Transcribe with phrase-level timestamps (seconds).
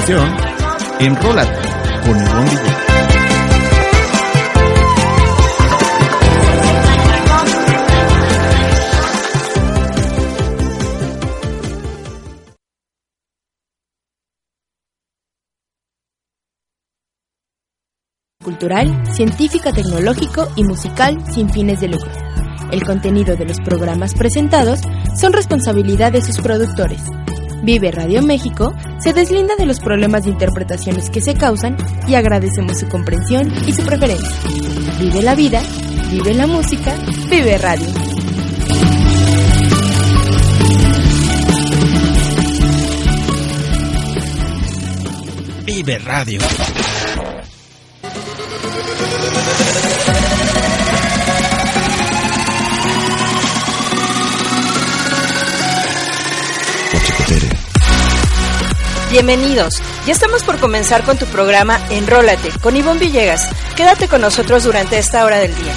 [0.00, 0.34] Continuación,
[0.98, 1.68] Enrólate
[2.06, 2.80] con Ivonne
[18.42, 22.10] cultural, científica, tecnológico y musical sin fines de lucro.
[22.72, 24.80] El contenido de los programas presentados
[25.20, 27.02] son responsabilidad de sus productores.
[27.62, 31.76] Vive Radio México se deslinda de los problemas de interpretaciones que se causan
[32.08, 34.30] y agradecemos su comprensión y su preferencia.
[34.98, 35.62] Vive la vida,
[36.10, 36.94] vive la música,
[37.30, 37.86] vive radio.
[45.64, 46.40] Vive Radio.
[59.10, 59.74] Bienvenidos.
[60.06, 63.50] Ya estamos por comenzar con tu programa Enrólate con Ivonne Villegas.
[63.74, 65.74] Quédate con nosotros durante esta hora del día.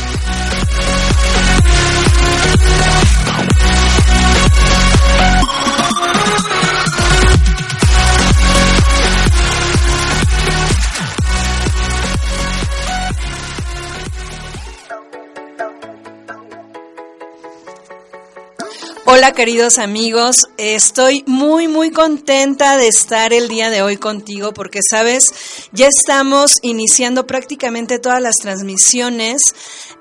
[19.16, 24.80] Hola queridos amigos, estoy muy muy contenta de estar el día de hoy contigo porque
[24.82, 25.26] sabes,
[25.72, 29.40] ya estamos iniciando prácticamente todas las transmisiones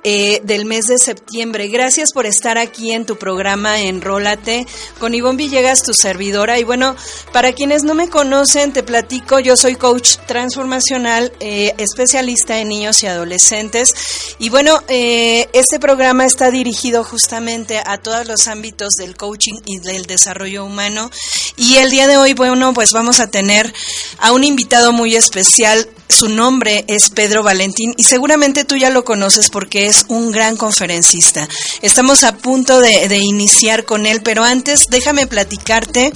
[0.04, 1.68] eh, del mes de septiembre.
[1.68, 4.66] Gracias por estar aquí en tu programa Enrólate
[4.98, 6.58] con Ivonne Villegas, tu servidora.
[6.58, 6.96] Y bueno,
[7.32, 13.02] para quienes no me conocen, te platico, yo soy coach transformacional, eh, especialista en niños
[13.02, 13.94] y adolescentes.
[14.38, 19.78] Y bueno, eh, este programa está dirigido justamente a todos los ámbitos del coaching y
[19.78, 21.10] del desarrollo humano.
[21.56, 23.72] Y el día de hoy, bueno, pues vamos a tener
[24.18, 25.88] a un invitado muy especial.
[26.08, 30.56] Su nombre es Pedro Valentín y seguramente tú ya lo conoces porque es un gran
[30.56, 31.48] conferencista.
[31.82, 36.12] Estamos a punto de, de iniciar con él, pero antes déjame platicarte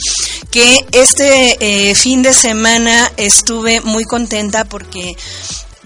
[0.50, 5.16] que este eh, fin de semana estuve muy contenta porque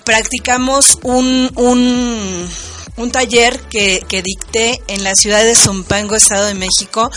[0.05, 2.49] practicamos un, un
[2.97, 7.11] un taller que, que, dicté en la ciudad de Zumpango, Estado de México,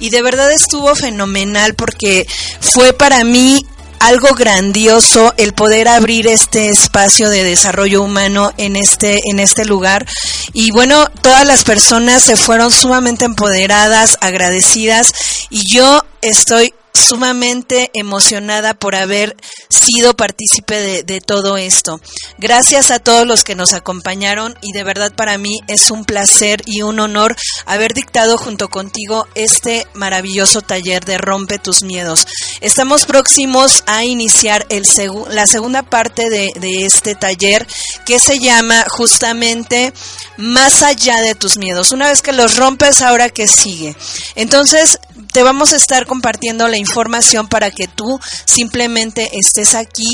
[0.00, 2.26] y de verdad estuvo fenomenal porque
[2.60, 3.64] fue para mí
[4.00, 10.06] algo grandioso el poder abrir este espacio de desarrollo humano en este en este lugar.
[10.52, 15.12] Y bueno todas las personas se fueron sumamente empoderadas agradecidas
[15.50, 19.36] y yo estoy sumamente emocionada por haber
[19.68, 22.00] sido partícipe de, todo esto.
[22.38, 26.62] Gracias a todos los que nos acompañaron y de verdad para mí es un placer
[26.64, 32.26] y un honor haber dictado junto contigo este maravilloso taller de Rompe tus miedos.
[32.60, 34.86] Estamos próximos a iniciar el
[35.30, 37.66] la segunda parte de, de este taller
[38.06, 39.92] que se llama justamente
[40.36, 41.92] Más allá de tus miedos.
[41.92, 43.96] Una vez que los rompes, ahora que sigue.
[44.34, 44.98] Entonces,
[45.32, 50.06] te vamos a estar compartiendo la información para que tú simplemente estés aquí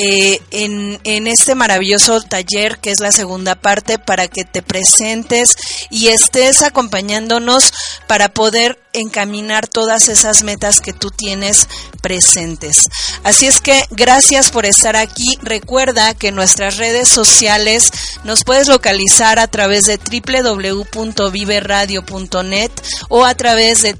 [0.00, 5.56] eh, en, este maravilloso taller que es la segunda parte para que te presentes
[5.90, 7.72] y estés acompañándonos
[8.06, 11.66] para poder encaminar todas esas metas que tú tienes
[12.00, 12.88] presentes.
[13.24, 15.36] Así es que gracias por estar aquí.
[15.42, 17.90] Recuerda que nuestras redes sociales
[18.22, 22.70] nos puedes localizar a través de www.viveradio.net
[23.08, 23.94] o a través de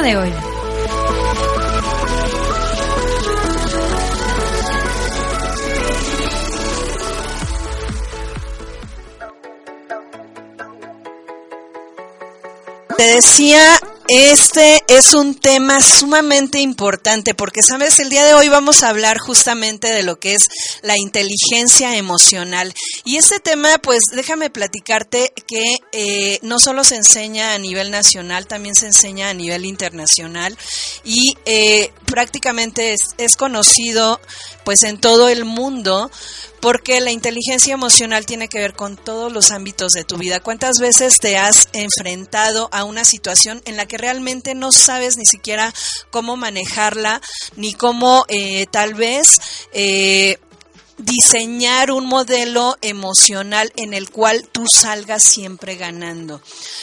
[0.03, 0.33] De hoy.
[12.97, 18.83] Te decía, este es un tema sumamente importante porque, sabes, el día de hoy vamos
[18.83, 20.49] a hablar justamente de lo que es
[20.81, 22.75] la inteligencia emocional.
[23.05, 28.47] Y este tema, pues déjame platicarte que eh, no solo se enseña a nivel nacional,
[28.47, 30.57] también se enseña a nivel internacional
[31.05, 34.21] y eh, prácticamente es, es conocido
[34.65, 36.11] pues en todo el mundo
[36.61, 40.41] porque la inteligencia emocional tiene que ver con todos los ámbitos de tu vida.
[40.41, 45.27] ¿Cuántas veces te has enfrentado a una situación en la que realmente no sabes ni
[45.27, 45.73] siquiera
[46.11, 47.21] cómo manejarla,
[47.57, 49.41] ni cómo eh, tal vez...
[49.73, 50.39] Eh,
[50.99, 56.41] diseñar un modelo emocional en el cual tú salgas siempre ganando.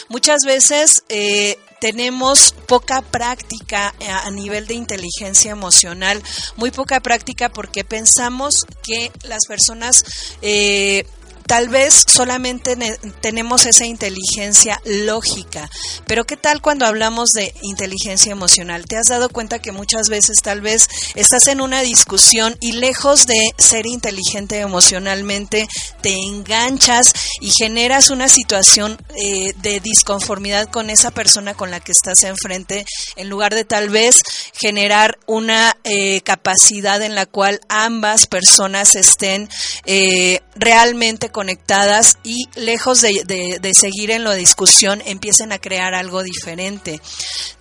[0.10, 6.22] Muchas veces eh, tenemos poca práctica a nivel de inteligencia emocional,
[6.56, 10.04] muy poca práctica porque pensamos que las personas
[10.42, 11.06] eh,
[11.48, 12.76] tal vez solamente
[13.22, 15.70] tenemos esa inteligencia lógica,
[16.08, 18.86] pero ¿qué tal cuando hablamos de inteligencia emocional?
[18.86, 23.28] ¿Te has dado cuenta que muchas veces tal vez estás en una discusión y lejos
[23.28, 25.68] de ser inteligente emocionalmente,
[26.02, 31.92] te enganchas y generas una situación eh, de disconformidad con esa persona con la que
[31.92, 34.22] estás enfrente, en lugar de tal vez
[34.54, 39.50] generar una eh, capacidad en la cual ambas personas estén
[39.86, 47.02] eh, realmente conectadas y lejos de, seguir en la discusión empiecen a crear algo diferente.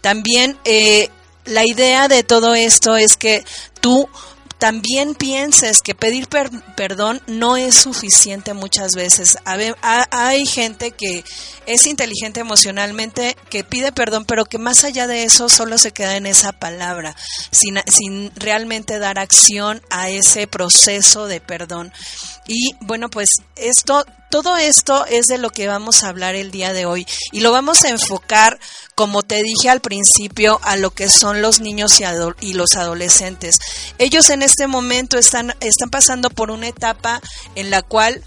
[0.00, 1.08] También eh,
[1.44, 3.44] la idea de todo esto es que
[3.80, 4.08] tú
[4.58, 6.28] también pienses que pedir
[6.76, 9.36] perdón no es suficiente muchas veces.
[9.82, 11.24] Hay gente que
[11.66, 16.16] es inteligente emocionalmente, que pide perdón, pero que más allá de eso solo se queda
[16.16, 17.16] en esa palabra,
[17.50, 21.92] sin, sin realmente dar acción a ese proceso de perdón.
[22.46, 26.72] Y bueno, pues esto, todo esto es de lo que vamos a hablar el día
[26.72, 28.58] de hoy y lo vamos a enfocar,
[28.94, 32.00] como te dije al principio, a lo que son los niños
[32.40, 33.56] y, los adolescentes.
[33.98, 37.20] Ellos en este momento están, están pasando por una etapa
[37.54, 38.22] en la cual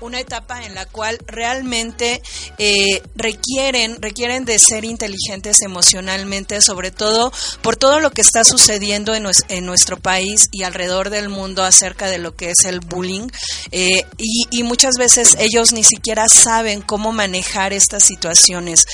[0.00, 2.22] una etapa en la cual realmente
[2.58, 9.14] eh, requieren, requieren de ser inteligentes emocionalmente, sobre todo por todo lo que está sucediendo
[9.14, 13.28] en, en nuestro país y alrededor del mundo acerca de lo que es el bullying.
[13.70, 18.84] Eh, y, y, muchas veces ellos ni siquiera saben cómo manejar estas situaciones.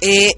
[0.00, 0.32] Eh,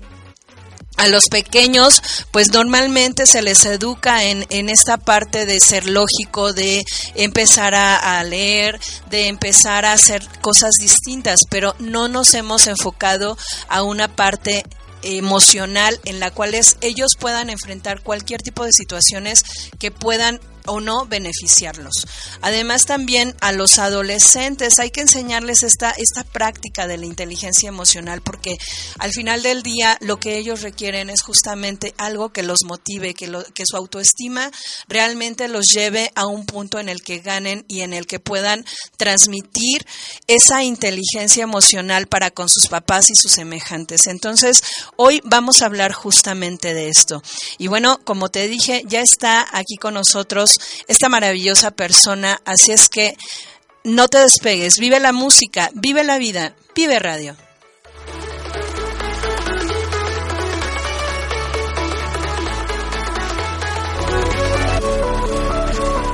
[1.00, 6.52] a los pequeños, pues normalmente se les educa en, en esta parte de ser lógico,
[6.52, 13.38] de empezar a, leer, de empezar a hacer cosas distintas, pero no nos hemos enfocado
[13.68, 14.62] a una parte
[15.02, 19.42] emocional en la cual ellos puedan enfrentar cualquier tipo de situaciones
[19.78, 22.06] que puedan o no beneficiarlos.
[22.42, 28.22] Además también a los adolescentes hay que enseñarles esta, esta práctica de la inteligencia emocional
[28.22, 28.56] porque
[28.98, 33.30] al final del día lo que ellos requieren es justamente algo que los motive, que,
[33.54, 34.50] que su autoestima
[34.88, 38.64] realmente los lleve a un punto en el que ganen y en el que puedan
[38.96, 39.86] transmitir
[40.26, 44.06] esa inteligencia emocional para con sus papás y sus semejantes.
[44.06, 44.62] Entonces,
[44.96, 47.22] hoy vamos a hablar justamente de esto.
[47.58, 50.49] Y bueno, como te dije, ya está aquí con nosotros
[50.88, 52.40] esta maravillosa persona.
[52.44, 53.16] Así es que
[53.84, 57.36] no te despegues, vive la música, vive la vida, vive radio.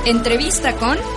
[0.05, 1.16] Entrevista con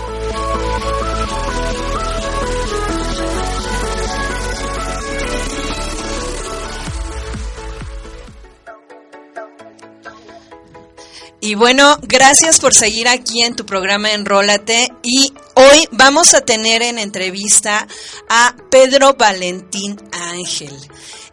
[11.43, 14.93] Y bueno, gracias por seguir aquí en tu programa Enrólate.
[15.01, 17.87] Y hoy vamos a tener en entrevista
[18.29, 20.77] a Pedro Valentín Ángel.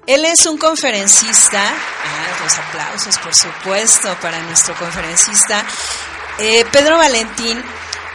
[0.07, 5.63] Él es un conferencista, ah, los aplausos por supuesto para nuestro conferencista.
[6.39, 7.63] Eh, Pedro Valentín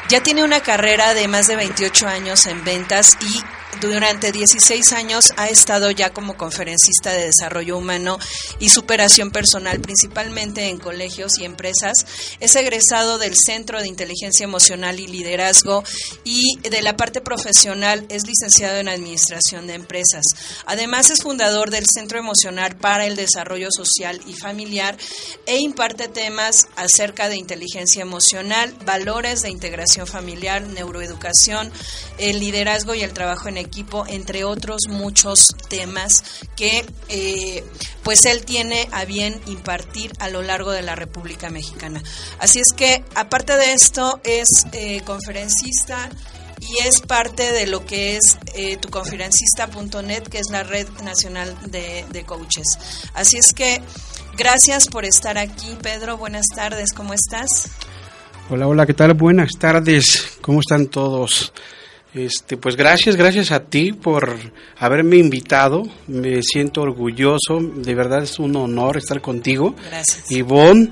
[0.10, 3.44] ya tiene una carrera de más de 28 años en ventas y
[3.82, 8.20] durante 16 años ha estado ya como conferencista de desarrollo humano
[8.60, 11.94] y superación personal, principalmente en colegios y empresas.
[12.40, 15.84] Es egresado del Centro de Inteligencia Emocional y Liderazgo
[16.24, 20.24] y de la parte profesional es licenciado en Administración de Empresas.
[20.66, 24.98] Además es fundador del Centro Emocional para el Desarrollo Social y Familiar
[25.46, 31.72] e imparte temas acerca de inteligencia emocional, valores de integración familiar, neuroeducación,
[32.18, 33.63] el liderazgo y el trabajo en equipo,
[34.08, 36.24] entre otros muchos temas
[36.56, 37.64] que eh,
[38.04, 42.02] pues él tiene a bien impartir a lo largo de la República Mexicana.
[42.40, 46.10] Así es que, aparte de esto, es eh, conferencista
[46.60, 52.24] y es parte de lo que es eh, tuconferencista.net, que es la red nacional de
[52.26, 52.78] coaches.
[53.14, 53.82] Así es que
[54.38, 56.18] gracias por estar aquí, Pedro.
[56.18, 57.70] Buenas tardes, ¿cómo estás?
[58.50, 59.14] Hola, hola, ¿qué tal?
[59.14, 61.54] Buenas tardes, ¿cómo están todos?
[62.14, 64.38] Este, pues gracias, gracias a ti por
[64.78, 65.84] haberme invitado.
[66.08, 69.76] Me siento orgulloso, de verdad es un honor estar contigo.
[69.90, 70.32] Gracias.
[70.32, 70.92] Ivonne,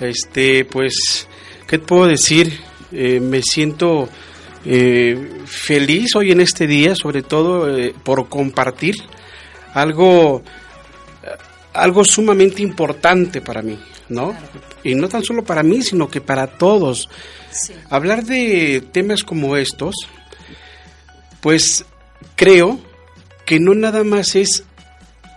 [0.00, 1.28] este, pues,
[1.68, 2.58] ¿qué te puedo decir?
[2.90, 4.08] Eh, me siento
[4.64, 8.94] eh, feliz hoy en este día, sobre todo eh, por compartir
[9.74, 10.42] algo,
[11.74, 14.34] algo sumamente importante para mí, ¿no?
[14.84, 17.10] Y no tan solo para mí, sino que para todos.
[17.50, 17.74] Sí.
[17.90, 19.94] Hablar de temas como estos,
[21.42, 21.84] pues
[22.36, 22.80] creo
[23.44, 24.64] que no nada más es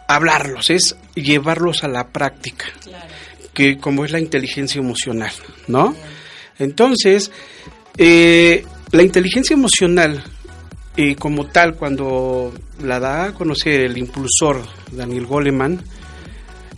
[0.07, 3.05] hablarlos, es llevarlos a la práctica, Claro.
[3.53, 5.31] que como es la inteligencia emocional,
[5.67, 5.93] ¿no?
[6.59, 7.31] Entonces,
[7.97, 10.23] eh, la inteligencia emocional,
[10.95, 15.81] eh, como tal, cuando la da a conocer el impulsor Daniel Goleman,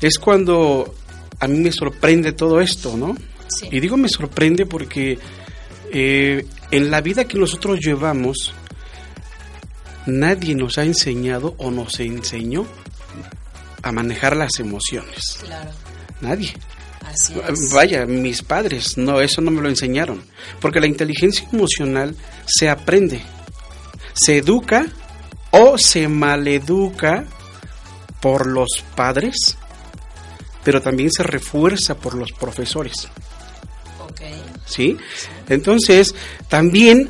[0.01, 0.96] es cuando
[1.39, 3.15] a mí me sorprende todo esto, ¿no?
[3.48, 3.67] Sí.
[3.72, 5.19] Y digo me sorprende porque
[5.91, 8.53] eh, en la vida que nosotros llevamos,
[10.08, 12.66] nadie nos ha enseñado o nos enseñó
[13.82, 15.38] a manejar las emociones.
[15.44, 15.72] Claro.
[16.22, 16.54] Nadie.
[17.06, 17.72] Así es.
[17.72, 20.24] Vaya, mis padres, no, eso no me lo enseñaron.
[20.60, 23.22] Porque la inteligencia emocional se aprende,
[24.14, 24.88] se educa
[25.52, 27.26] o se maleduca
[28.20, 29.58] por los padres,
[30.64, 33.08] pero también se refuerza por los profesores.
[34.02, 34.22] Ok.
[34.66, 34.98] ¿sí?
[35.50, 36.14] Entonces,
[36.50, 37.10] también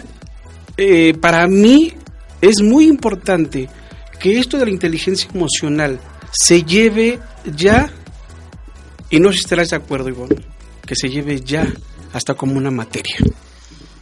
[0.78, 1.94] eh, para mí
[2.42, 3.70] es muy importante
[4.20, 6.00] que esto de la inteligencia emocional
[6.32, 7.20] se lleve
[7.56, 7.92] ya,
[9.10, 10.44] y no sé si estarás de acuerdo, Ivonne,
[10.86, 11.72] que se lleve ya
[12.14, 13.16] hasta como una materia.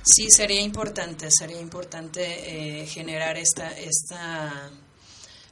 [0.04, 4.70] Sí, sería importante, sería importante eh, generar esta, esta,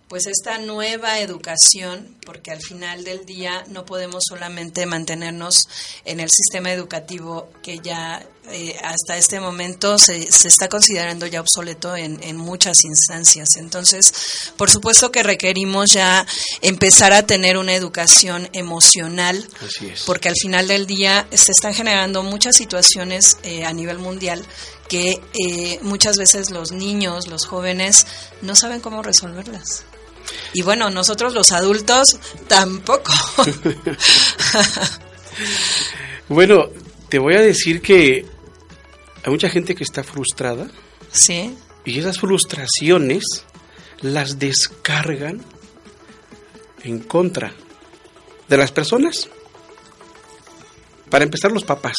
[0.07, 5.67] pues esta nueva educación, porque al final del día no podemos solamente mantenernos
[6.05, 11.41] en el sistema educativo que ya eh, hasta este momento se, se está considerando ya
[11.41, 13.55] obsoleto en, en muchas instancias.
[13.57, 16.25] Entonces, por supuesto que requerimos ya
[16.61, 20.03] empezar a tener una educación emocional Así es.
[20.03, 24.43] porque al final del día se están generando muchas situaciones eh, a nivel mundial
[24.89, 28.05] que eh, muchas veces los niños, los jóvenes,
[28.41, 29.85] no saben cómo resolverlas.
[30.53, 33.11] Y bueno, nosotros los adultos tampoco.
[36.29, 36.69] Bueno,
[37.09, 38.25] te voy a decir que
[39.23, 40.67] hay mucha gente que está frustrada
[41.11, 43.23] sí, y esas frustraciones
[44.01, 45.41] las descargan
[46.83, 47.53] en contra
[48.49, 49.29] de las personas.
[51.09, 51.95] Para empezar, los papás.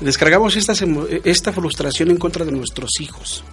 [0.00, 0.82] Descargamos estas
[1.24, 3.44] esta frustración en contra de nuestros hijos.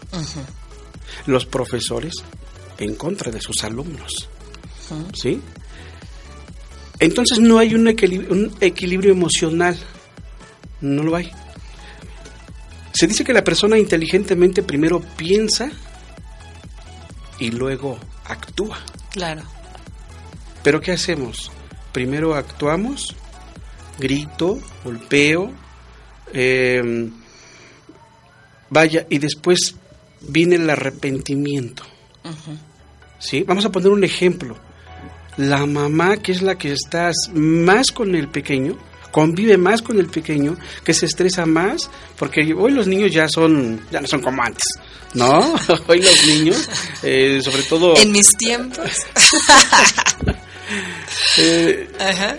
[1.25, 2.13] Los profesores
[2.77, 4.29] en contra de sus alumnos.
[5.13, 5.41] ¿Sí?
[6.99, 9.77] Entonces no hay un equilibrio, un equilibrio emocional.
[10.81, 11.31] No lo hay.
[12.95, 15.69] Se dice que la persona inteligentemente primero piensa
[17.39, 18.79] y luego actúa.
[19.11, 19.43] claro.
[20.63, 21.51] Pero ¿qué hacemos?
[21.91, 23.15] Primero actuamos,
[23.99, 25.51] grito, golpeo,
[26.33, 27.11] eh,
[28.69, 29.75] vaya, y después
[30.21, 31.83] viene el arrepentimiento.
[33.19, 33.43] ¿Sí?
[33.43, 34.57] Vamos a poner un ejemplo.
[35.37, 38.75] La mamá, que es la que está más con el pequeño,
[39.15, 43.79] convive más con el pequeño, que se estresa más, porque hoy los niños ya son,
[43.89, 44.65] ya no son como antes,
[45.13, 45.55] ¿no?
[45.87, 46.67] hoy los niños,
[47.01, 47.95] eh, sobre todo...
[47.95, 48.91] En mis tiempos.
[51.37, 52.35] eh, Ajá.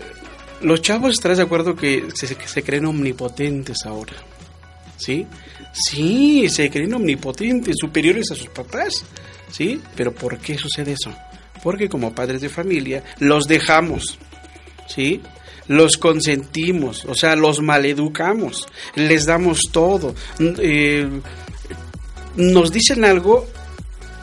[0.61, 4.13] los chavos estarás de acuerdo que se, que se creen omnipotentes ahora.
[4.99, 5.27] ¿Sí?
[5.73, 9.03] Sí, se creen omnipotentes, superiores a sus papás.
[9.51, 9.81] ¿Sí?
[9.97, 11.11] Pero ¿por qué sucede eso?
[11.63, 14.19] Porque como padres de familia los dejamos.
[14.89, 15.23] ¿Sí?
[15.69, 20.15] Los consentimos, o sea, los maleducamos, les damos todo.
[20.39, 21.09] Eh,
[22.37, 23.47] nos dicen algo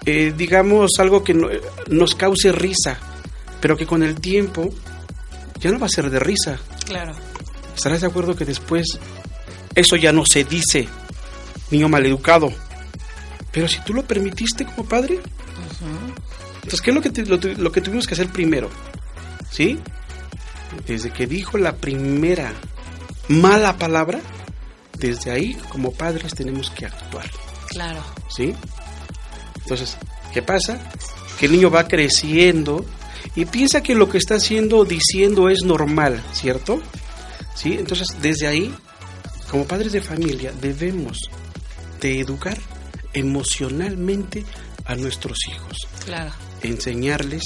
[0.05, 1.47] eh, digamos, algo que no-
[1.87, 2.97] nos cause risa,
[3.61, 4.69] pero que con el tiempo
[5.61, 6.59] ya no va a ser de risa.
[6.85, 7.13] Claro.
[7.73, 8.85] ¿Estarás de acuerdo que después
[9.75, 10.89] eso ya no se dice,
[11.71, 12.51] niño maleducado?
[13.53, 15.19] Pero si tú lo permitiste como padre,
[16.55, 18.69] entonces, ¿qué es lo que, te- lo, tu- lo que tuvimos que hacer primero?
[19.51, 19.79] ¿Sí?
[20.87, 22.53] Desde que dijo la primera
[23.27, 24.19] mala palabra,
[24.97, 27.29] desde ahí como padres tenemos que actuar.
[27.69, 28.01] Claro.
[28.29, 28.53] ¿sí?
[29.61, 29.97] Entonces,
[30.33, 30.79] ¿qué pasa?
[31.39, 32.85] Que el niño va creciendo
[33.35, 36.81] y piensa que lo que está haciendo o diciendo es normal, ¿cierto?
[37.55, 37.73] ¿Sí?
[37.79, 38.73] Entonces, desde ahí,
[39.49, 41.17] como padres de familia, debemos
[42.01, 42.57] de educar
[43.13, 44.43] emocionalmente
[44.85, 46.31] a nuestros hijos, Claro.
[46.61, 47.43] enseñarles,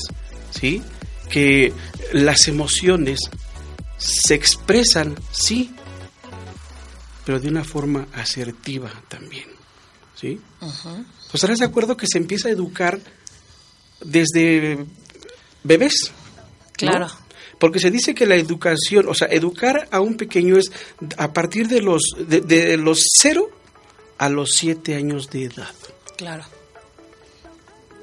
[0.52, 0.82] ¿sí?
[1.30, 1.74] Que
[2.14, 3.20] las emociones
[3.98, 5.72] se expresan, sí,
[7.26, 9.48] pero de una forma asertiva también,
[10.16, 10.40] ¿sí?
[10.62, 11.06] Ujú.
[11.26, 13.00] Pues estarás de acuerdo que se empieza a educar
[14.00, 14.86] desde
[15.64, 16.12] bebés.
[16.82, 16.92] ¿no?
[16.92, 17.08] Claro.
[17.60, 20.72] Porque se dice que la educación, o sea, educar a un pequeño es
[21.18, 23.50] a partir de los de, de los 0
[24.20, 25.74] a los 7 años de edad.
[26.16, 26.46] Claro.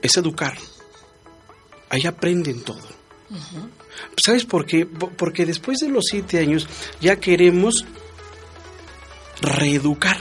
[0.03, 0.59] Es educar.
[1.89, 2.94] Ahí aprenden todo.
[4.25, 4.87] ¿Sabes por qué?
[4.87, 6.67] Po- Porque después de los 7 años
[7.01, 7.85] ya queremos
[9.41, 10.19] reeducar.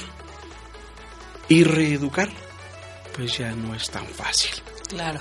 [1.50, 2.30] Y reeducar,
[3.16, 4.52] pues ya no es tan fácil.
[4.88, 5.20] Claro.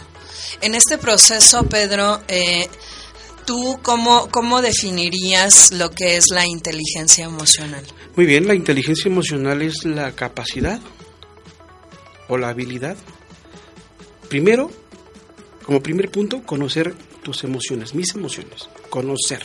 [0.61, 2.69] En este proceso, Pedro, eh,
[3.45, 7.85] ¿tú cómo, cómo definirías lo que es la inteligencia emocional?
[8.17, 10.81] Muy bien, la inteligencia emocional es la capacidad
[12.29, 12.97] o la habilidad.
[14.29, 14.71] Primero,
[15.65, 19.43] como primer punto, conocer tus emociones, mis emociones, conocer.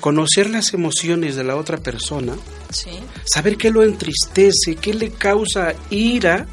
[0.00, 2.34] Conocer las emociones de la otra persona,
[2.70, 2.90] Sí.
[3.24, 6.46] saber qué lo entristece, qué le causa ira,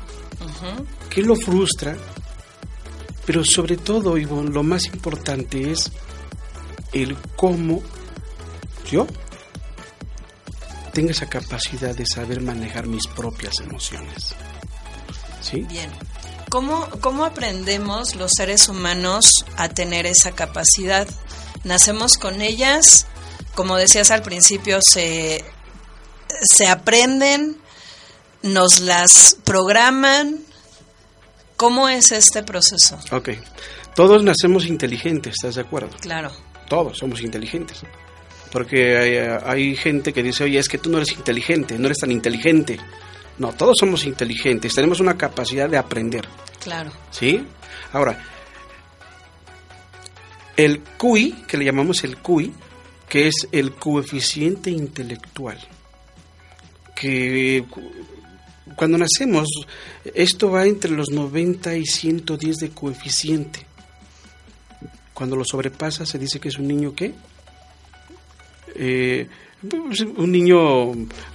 [1.09, 1.97] qué lo frustra.
[3.25, 5.91] Pero sobre todo, Ivonne, lo más importante es
[6.93, 7.83] el cómo
[8.89, 9.05] yo
[10.93, 14.33] tenga esa capacidad de saber manejar mis propias emociones.
[15.41, 15.61] ¿Sí?
[15.69, 15.91] Bien.
[16.49, 19.25] ¿Cómo, ¿Cómo aprendemos los seres humanos
[19.55, 21.07] a tener esa capacidad?
[21.63, 23.05] ¿Nacemos con ellas?
[23.53, 25.43] Como decías al principio, se,
[26.41, 27.57] se aprenden,
[28.41, 30.39] nos las programan.
[31.55, 32.97] ¿Cómo es este proceso?
[33.11, 33.29] Ok.
[33.95, 35.89] Todos nacemos inteligentes, ¿estás de acuerdo?
[35.99, 36.31] Claro,
[36.67, 37.81] Todos somos inteligentes.
[38.51, 41.99] Porque hay, hay gente que dice, oye, es que tú no eres inteligente, no eres
[41.99, 42.79] tan inteligente.
[43.39, 46.27] No, todos somos inteligentes, tenemos una capacidad de aprender.
[46.59, 46.91] claro.
[47.11, 47.43] ¿Sí?
[47.93, 48.21] Ahora,
[50.57, 52.53] el QI, que le llamamos el QI,
[53.07, 55.57] que es el coeficiente intelectual,
[56.95, 57.81] que cu-
[58.75, 59.47] cuando nacemos,
[60.13, 63.65] esto va entre los 90 y 110 de coeficiente.
[65.13, 67.13] Cuando lo sobrepasa, se dice que es un niño que
[68.75, 69.27] eh,
[69.61, 70.93] un niño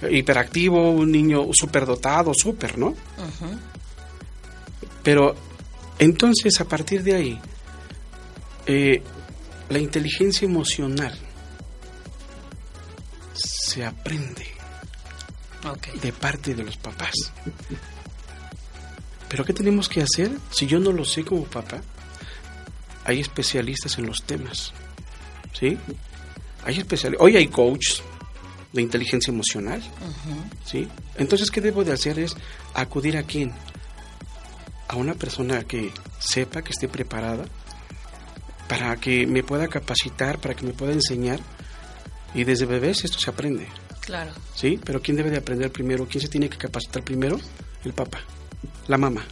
[0.09, 2.95] hiperactivo, un niño superdotado, súper, ¿no?
[5.03, 5.35] Pero
[5.99, 7.39] entonces a partir de ahí,
[8.65, 9.03] eh,
[9.69, 11.15] la inteligencia emocional
[13.33, 14.47] se aprende
[16.01, 17.13] de parte de los papás.
[19.29, 20.31] Pero ¿qué tenemos que hacer?
[20.51, 21.81] Si yo no lo sé como papá,
[23.03, 24.73] hay especialistas en los temas.
[25.53, 25.77] ¿Sí?
[26.63, 27.23] Hay especialistas.
[27.23, 28.01] Hoy hay coaches
[28.75, 29.81] de inteligencia emocional.
[30.65, 30.87] ¿Sí?
[31.17, 32.19] Entonces, ¿qué debo de hacer?
[32.19, 32.35] Es
[32.73, 33.53] acudir a quién?
[34.87, 37.45] A una persona que sepa, que esté preparada,
[38.67, 41.39] para que me pueda capacitar, para que me pueda enseñar.
[42.33, 43.67] Y desde bebés esto se aprende.
[44.01, 44.33] Claro.
[44.53, 44.79] ¿Sí?
[44.83, 46.07] Pero ¿quién debe de aprender primero?
[46.07, 47.39] ¿Quién se tiene que capacitar primero?
[47.83, 48.19] El papá,
[48.87, 49.23] la mamá,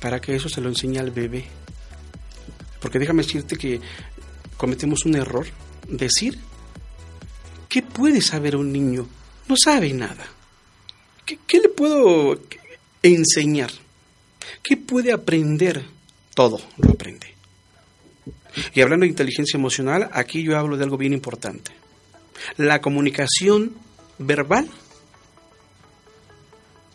[0.00, 1.46] para que eso se lo enseñe al bebé.
[2.80, 3.80] Porque déjame decirte que
[4.56, 5.46] cometemos un error,
[5.88, 6.38] decir,
[7.68, 9.08] ¿qué puede saber un niño?
[9.48, 10.26] No sabe nada.
[11.24, 12.40] ¿Qué, qué le puedo
[13.02, 13.70] enseñar?
[14.62, 15.84] ¿Qué puede aprender?
[16.34, 17.34] Todo lo aprende.
[18.74, 21.72] Y hablando de inteligencia emocional, aquí yo hablo de algo bien importante
[22.56, 23.74] la comunicación
[24.18, 24.68] verbal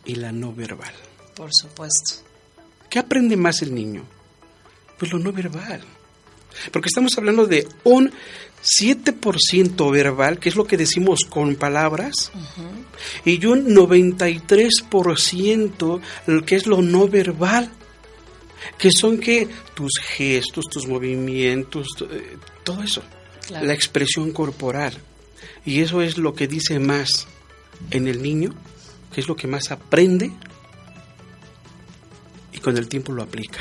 [0.05, 0.93] y la no verbal.
[1.35, 2.23] Por supuesto.
[2.89, 4.05] ¿Qué aprende más el niño?
[4.99, 5.83] Pues lo no verbal.
[6.71, 8.11] Porque estamos hablando de un
[8.63, 12.31] 7% verbal, que es lo que decimos con palabras,
[13.25, 17.69] y un 93% el que es lo no verbal,
[18.77, 23.03] que son que tus gestos, tus movimientos, eh, todo eso,
[23.47, 23.65] Claro.
[23.65, 24.97] la expresión corporal.
[25.65, 27.27] Y eso es lo que dice más
[27.91, 28.53] en el niño,
[29.13, 30.31] que es lo que más aprende
[32.53, 33.59] y con el tiempo lo aplica.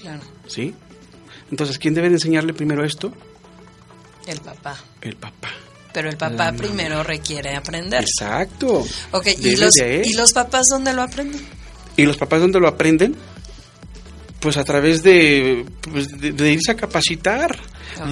[0.00, 0.22] Claro.
[0.48, 0.74] ¿Sí?
[1.50, 3.12] Entonces, ¿quién debe de enseñarle primero esto?
[4.26, 4.76] El papá.
[5.00, 5.48] El papá.
[5.92, 8.02] Pero el papá primero requiere aprender.
[8.02, 8.84] Exacto.
[9.10, 11.40] Ok, ¿y los, ¿y los papás dónde lo aprenden?
[11.96, 13.14] ¿Y los papás dónde lo aprenden?
[14.42, 17.56] Pues a través de, pues, de, de irse a capacitar.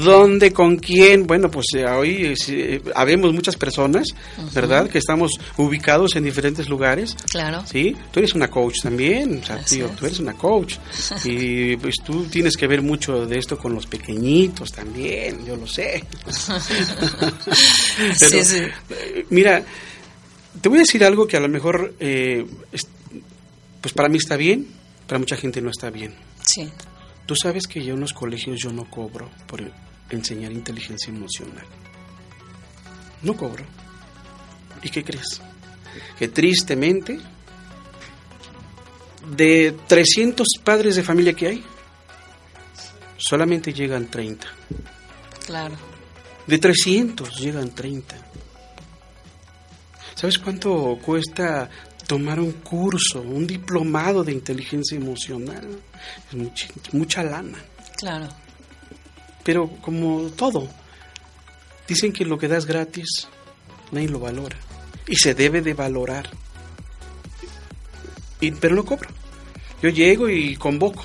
[0.04, 0.52] ¿Dónde?
[0.52, 1.26] ¿Con quién?
[1.26, 4.08] Bueno, pues eh, hoy eh, eh, habemos muchas personas,
[4.54, 4.88] ¿verdad?
[4.88, 7.16] Que estamos ubicados en diferentes lugares.
[7.30, 7.64] Claro.
[7.66, 7.96] ¿Sí?
[8.12, 10.76] Tú eres una coach también, o sea, tío, tú eres una coach.
[11.24, 15.66] Y pues tú tienes que ver mucho de esto con los pequeñitos también, yo lo
[15.66, 16.04] sé.
[18.16, 18.60] Sí, sí.
[19.30, 19.62] Mira,
[20.60, 22.86] te voy a decir algo que a lo mejor, eh, es-
[23.80, 24.66] pues para mí está bien,
[25.10, 26.14] para mucha gente no está bien.
[26.46, 26.70] Sí.
[27.26, 29.60] Tú sabes que yo en los colegios yo no cobro por
[30.08, 31.66] enseñar inteligencia emocional.
[33.20, 33.64] No cobro.
[34.84, 35.42] ¿Y qué crees?
[36.16, 37.18] Que tristemente,
[39.36, 41.64] de 300 padres de familia que hay,
[43.16, 44.46] solamente llegan 30.
[45.44, 45.74] Claro.
[46.46, 48.14] De 300 llegan 30.
[50.14, 51.68] ¿Sabes cuánto cuesta
[52.10, 55.64] tomar un curso, un diplomado de inteligencia emocional?
[56.28, 57.56] Es mucha, mucha lana.
[57.96, 58.26] Claro.
[59.44, 60.68] Pero como todo,
[61.86, 63.28] dicen que lo que das gratis,
[63.92, 64.56] nadie lo valora.
[65.06, 66.28] Y se debe de valorar.
[68.40, 69.08] Y, pero no cobro.
[69.80, 71.04] Yo llego y convoco.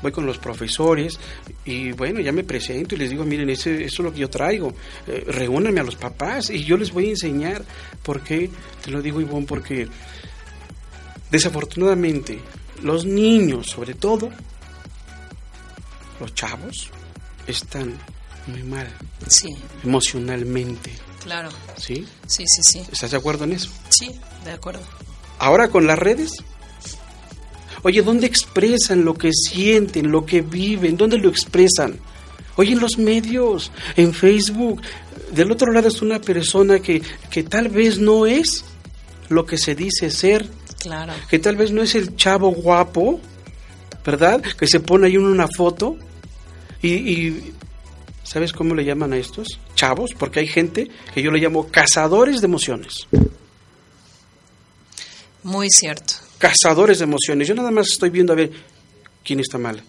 [0.00, 1.20] Voy con los profesores
[1.66, 4.30] y bueno, ya me presento y les digo, miren, ese, eso es lo que yo
[4.30, 4.74] traigo.
[5.06, 7.62] Eh, reúnanme a los papás y yo les voy a enseñar.
[8.02, 8.50] ¿Por qué?
[8.82, 9.86] Te lo digo, Ivonne, porque
[11.32, 12.38] desafortunadamente
[12.82, 14.30] los niños, sobre todo,
[16.20, 16.90] los chavos,
[17.46, 17.94] están
[18.46, 18.88] muy mal
[19.28, 19.48] Sí,
[19.84, 20.92] emocionalmente.
[21.22, 21.48] claro.
[21.76, 22.06] ¿Sí?
[22.26, 22.82] Sí, sí, sí.
[22.92, 23.70] ¿Estás de acuerdo en eso?
[23.88, 24.10] Sí,
[24.44, 24.82] de acuerdo.
[25.38, 26.32] Ahora con las redes.
[27.84, 30.96] Oye, ¿dónde expresan lo que sienten, lo que viven?
[30.96, 31.98] ¿Dónde lo expresan?
[32.56, 34.82] Oye, en los medios, en Facebook.
[35.32, 38.64] Del otro lado es una persona que, que tal vez no es
[39.30, 40.46] lo que se dice ser,
[40.82, 41.12] Claro.
[41.30, 43.20] que tal vez no es el chavo guapo,
[44.04, 44.42] ¿verdad?
[44.42, 45.96] Que se pone ahí en una foto
[46.82, 47.52] y, y
[48.24, 49.46] ¿sabes cómo le llaman a estos?
[49.76, 53.06] Chavos, porque hay gente que yo le llamo cazadores de emociones.
[55.42, 56.14] Muy cierto.
[56.38, 57.48] cazadores de emociones.
[57.48, 58.50] Yo nada más estoy viendo a ver
[59.24, 59.82] quién está mal.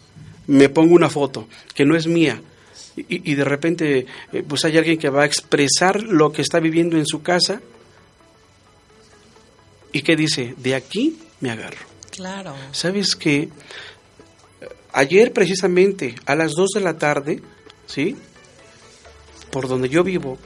[0.48, 2.42] Me pongo una foto que no es mía
[2.98, 6.60] y, y de repente eh, pues hay alguien que va a expresar lo que está
[6.60, 7.62] viviendo en su casa
[9.94, 11.86] y que dice, de aquí me agarro.
[12.12, 12.54] Claro.
[12.72, 13.48] ¿Sabes qué?
[14.92, 17.42] Ayer precisamente a las 2 de la tarde,
[17.86, 18.18] ¿sí?
[19.52, 20.38] Por donde yo vivo,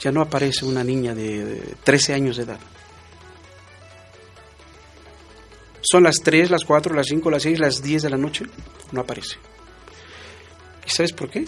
[0.00, 2.60] ya no aparece una niña de, de 13 años de edad.
[5.80, 8.44] Son las 3, las 4, las 5, las 6, las 10 de la noche,
[8.90, 9.36] no aparece.
[10.84, 11.44] ¿Y sabes por qué?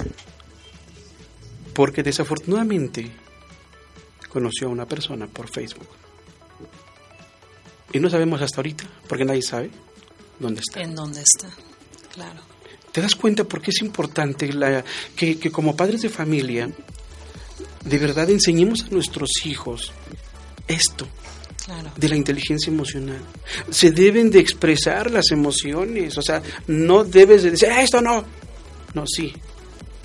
[1.74, 3.11] Porque desafortunadamente
[4.29, 5.88] conoció a una persona por Facebook.
[7.92, 9.70] Y no sabemos hasta ahorita, porque nadie sabe
[10.38, 10.81] dónde está.
[10.83, 11.48] ¿En dónde está?
[12.12, 12.40] Claro.
[12.92, 14.85] ¿Te das cuenta por qué es importante la,
[15.16, 16.70] que, que como padres de familia
[17.85, 19.92] de verdad enseñemos a nuestros hijos
[20.66, 21.07] esto
[21.64, 21.92] Claro.
[21.96, 23.20] de la inteligencia emocional?
[23.70, 28.24] Se deben de expresar las emociones, o sea, no debes de decir, "Ah, esto no.
[28.94, 29.33] No, sí,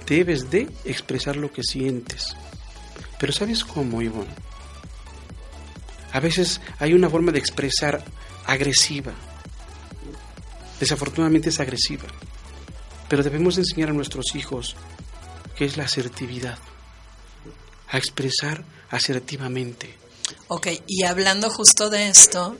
[0.05, 2.35] debes de expresar lo que sientes.
[3.17, 4.27] Pero ¿sabes cómo, Ivonne?
[6.13, 8.03] A veces hay una forma de expresar
[8.45, 9.13] agresiva.
[10.79, 12.05] Desafortunadamente es agresiva.
[13.09, 14.75] Pero debemos enseñar a nuestros hijos
[15.57, 16.57] qué es la asertividad.
[17.89, 19.97] A expresar asertivamente.
[20.47, 22.57] Ok, y hablando justo de esto,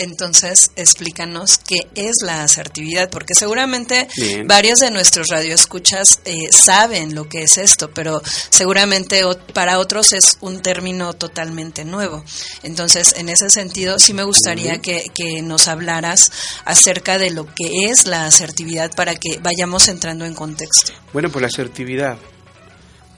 [0.00, 4.46] entonces explícanos qué es la asertividad, porque seguramente Bien.
[4.48, 9.22] varios de nuestros radioescuchas eh, saben lo que es esto, pero seguramente
[9.54, 12.24] para otros es un término totalmente nuevo.
[12.62, 16.30] Entonces, en ese sentido, sí me gustaría que, que nos hablaras
[16.64, 20.92] acerca de lo que es la asertividad para que vayamos entrando en contexto.
[21.12, 22.18] Bueno, pues la asertividad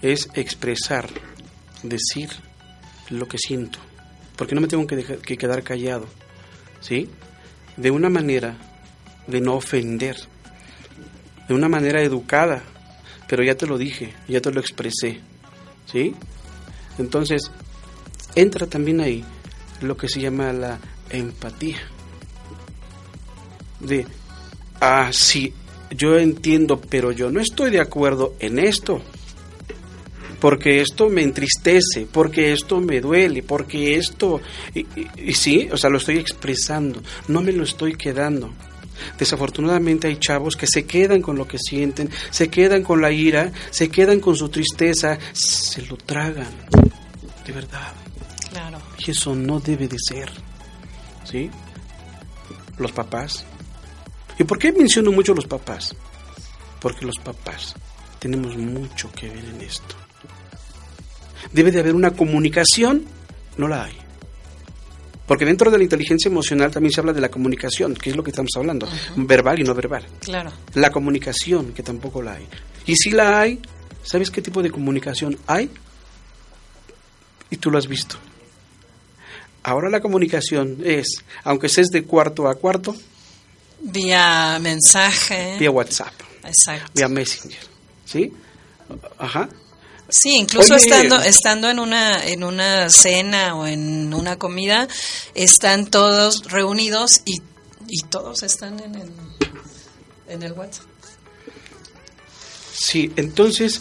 [0.03, 1.09] es expresar,
[1.83, 2.31] decir
[3.11, 3.79] lo que siento,
[4.37, 6.07] porque no me tengo que, dejar- que quedar callado,
[6.83, 7.09] ¿sí?
[7.79, 8.57] De una manera
[9.27, 10.16] de no ofender,
[11.49, 12.62] de una manera educada,
[13.29, 15.21] pero ya te lo dije, ya te lo expresé,
[15.90, 16.14] ¿sí?
[16.99, 17.51] Entonces,
[18.35, 19.25] entra también ahí
[19.81, 21.79] lo que se llama la empatía,
[23.81, 24.07] de,
[24.81, 25.55] ah, sí,
[25.90, 29.03] yo entiendo, pero yo no estoy de acuerdo en esto.
[30.42, 34.40] Porque esto me entristece, porque esto me duele, porque esto...
[34.74, 38.52] Y, y- y sí, o sea, lo estoy expresando, no me lo estoy quedando.
[39.18, 43.52] Desafortunadamente hay chavos que se quedan con lo que sienten, se quedan con la ira,
[43.70, 46.50] se quedan con su tristeza, se lo tragan,
[47.46, 47.92] de verdad.
[48.50, 48.78] Claro.
[48.98, 50.31] Y eso no debe de ser.
[51.24, 51.50] ¿Sí?
[52.78, 53.44] Los papás.
[54.38, 55.94] ¿Y por qué menciono mucho los papás?
[56.81, 57.74] Porque los papás
[58.18, 59.94] tenemos mucho que ver en esto.
[61.52, 63.04] Debe de haber una comunicación,
[63.56, 63.96] no la hay.
[65.26, 68.22] Porque dentro de la inteligencia emocional también se habla de la comunicación, que es lo
[68.24, 70.04] que estamos hablando, verbal y no verbal.
[70.20, 70.52] Claro.
[70.74, 72.46] La comunicación, que tampoco la hay.
[72.86, 73.60] Y si la hay,
[74.02, 75.70] ¿sabes qué tipo de comunicación hay?
[77.50, 78.16] Y tú lo has visto.
[79.62, 81.06] Ahora la comunicación es,
[81.44, 82.94] aunque seas de cuarto a cuarto,
[83.84, 85.56] Vía mensaje.
[85.58, 86.12] vía WhatsApp,
[86.44, 86.90] Exacto.
[86.94, 87.58] vía Messenger.
[88.04, 88.32] ¿Sí?
[89.18, 89.48] Ajá.
[90.12, 90.85] Sí, incluso Oye.
[90.85, 94.87] estando estando en una en una cena o en una comida
[95.35, 97.40] están todos reunidos y,
[97.88, 99.11] y todos están en el
[100.29, 100.85] en el WhatsApp.
[102.75, 103.81] Sí, entonces.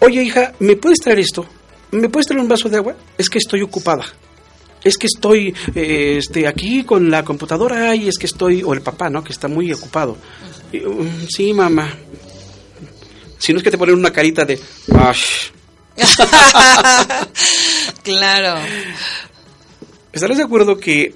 [0.00, 1.46] Oye, hija, ¿me puedes traer esto?
[1.92, 2.96] ¿Me puedes traer un vaso de agua?
[3.16, 4.04] Es que estoy ocupada.
[4.82, 8.62] Es que estoy eh, este, aquí con la computadora y es que estoy.
[8.62, 9.22] O el papá, ¿no?
[9.22, 10.16] Que está muy ocupado.
[10.72, 11.96] Y, um, sí, mamá.
[13.38, 14.60] Si no es que te ponen una carita de.
[14.94, 15.50] "Ash".
[18.02, 18.60] claro.
[20.12, 21.14] ¿Estarás de acuerdo que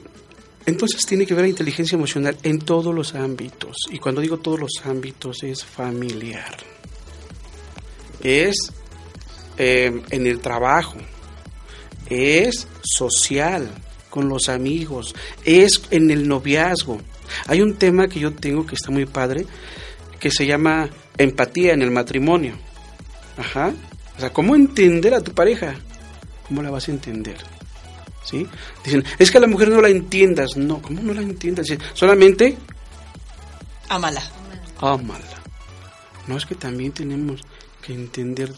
[0.66, 3.76] entonces tiene que ver la inteligencia emocional en todos los ámbitos?
[3.90, 6.56] Y cuando digo todos los ámbitos es familiar.
[8.22, 8.56] Es
[9.58, 10.96] eh, en el trabajo.
[12.08, 13.70] Es social,
[14.10, 15.14] con los amigos.
[15.44, 17.00] Es en el noviazgo.
[17.46, 19.46] Hay un tema que yo tengo que está muy padre,
[20.20, 22.54] que se llama empatía en el matrimonio.
[23.36, 23.72] Ajá.
[24.16, 25.74] O sea, ¿cómo entender a tu pareja?
[26.46, 27.38] ¿Cómo la vas a entender?
[28.22, 28.46] ¿Sí?
[28.84, 30.56] Dicen, es que a la mujer no la entiendas.
[30.56, 31.66] No, ¿cómo no la entiendas?
[31.94, 32.56] Solamente
[33.88, 34.22] Amala.
[34.78, 35.24] ámala.
[36.28, 37.40] No es que también tenemos
[37.82, 38.52] que entender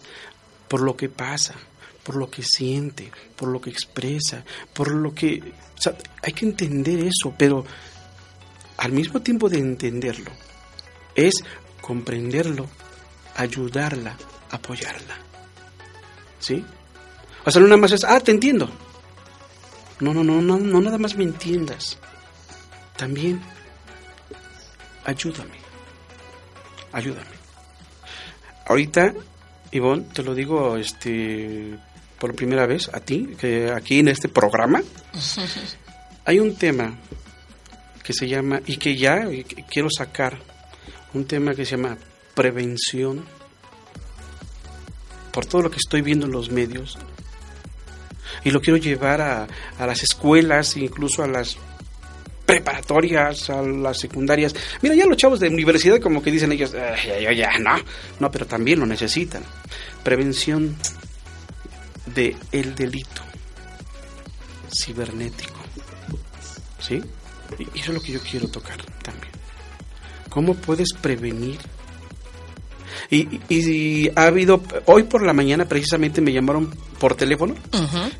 [0.69, 1.55] por lo que pasa,
[2.03, 4.45] por lo que siente, por lo que expresa,
[4.75, 5.41] por lo que...
[5.79, 7.65] O sea, hay que entender eso, pero
[8.79, 10.31] al mismo tiempo de entenderlo,
[11.15, 11.35] es
[11.81, 12.69] comprenderlo,
[13.37, 14.17] ayudarla,
[14.51, 15.17] apoyarla.
[16.39, 16.65] ¿Sí?
[17.45, 18.71] O sea, no nada más es, ah, te entiendo.
[20.01, 21.99] No, no, no, no, no nada más me entiendas.
[22.97, 23.41] También
[25.05, 25.57] ayúdame.
[26.93, 27.43] Ayúdame.
[28.67, 29.15] Ahorita,
[29.73, 31.79] Ivonne, te lo digo este
[32.19, 34.81] por primera vez a ti, que aquí en este programa
[36.25, 36.97] hay un tema
[38.05, 39.27] que se llama, y que ya
[39.69, 40.39] quiero sacar,
[41.15, 41.97] un tema que se llama
[42.35, 43.25] prevención,
[45.33, 46.99] por todo lo que estoy viendo en los medios,
[48.45, 49.47] y lo quiero llevar a,
[49.79, 51.57] a las escuelas, incluso a las
[52.47, 54.55] preparatorias, a las secundarias.
[54.83, 57.77] Mira, ya los chavos de universidad como que dicen ellos, "Ay, ya, ya, no,
[58.21, 59.43] no, pero también lo necesitan.
[60.03, 60.77] Prevención
[62.15, 63.23] de el delito
[64.71, 65.61] cibernético.
[66.81, 67.01] ¿Sí?
[67.59, 69.32] Y eso es lo que yo quiero tocar también.
[70.33, 71.59] ¿Cómo puedes prevenir?
[73.11, 77.55] Y, y- ha habido, hoy por la mañana precisamente me llamaron por teléfono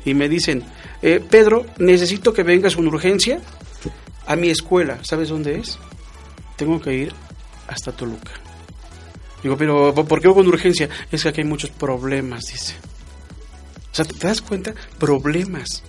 [0.05, 0.63] y me dicen,
[1.01, 3.41] eh, Pedro, necesito que vengas con urgencia
[4.27, 4.99] a mi escuela.
[5.03, 5.79] ¿Sabes dónde es?
[6.55, 7.13] Tengo que ir
[7.67, 8.31] hasta Toluca.
[9.41, 10.87] Digo, pero ¿por qué con urgencia?
[11.11, 12.75] Es que aquí hay muchos problemas, dice.
[13.91, 14.73] O sea, ¿te das cuenta?
[14.99, 15.83] Problemas.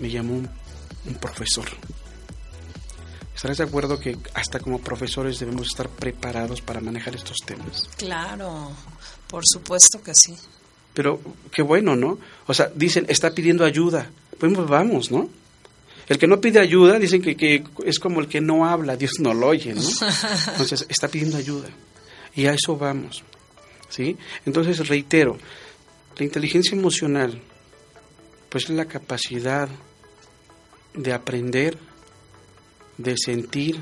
[0.00, 0.48] Me llamó un,
[1.06, 1.66] un profesor.
[3.42, 7.90] ¿Estarás de acuerdo que hasta como profesores debemos estar preparados para manejar estos temas?
[7.96, 8.70] Claro.
[9.26, 10.36] Por supuesto que sí.
[10.94, 12.20] Pero qué bueno, ¿no?
[12.46, 14.08] O sea, dicen, está pidiendo ayuda.
[14.38, 15.28] Pues vamos, ¿no?
[16.08, 19.14] El que no pide ayuda, dicen que, que es como el que no habla, Dios
[19.18, 19.82] no lo oye, ¿no?
[20.52, 21.68] Entonces, está pidiendo ayuda.
[22.36, 23.24] Y a eso vamos,
[23.88, 24.16] ¿sí?
[24.46, 25.36] Entonces, reitero,
[26.16, 27.42] la inteligencia emocional,
[28.48, 29.68] pues es la capacidad
[30.94, 31.76] de aprender,
[32.98, 33.80] de sentir,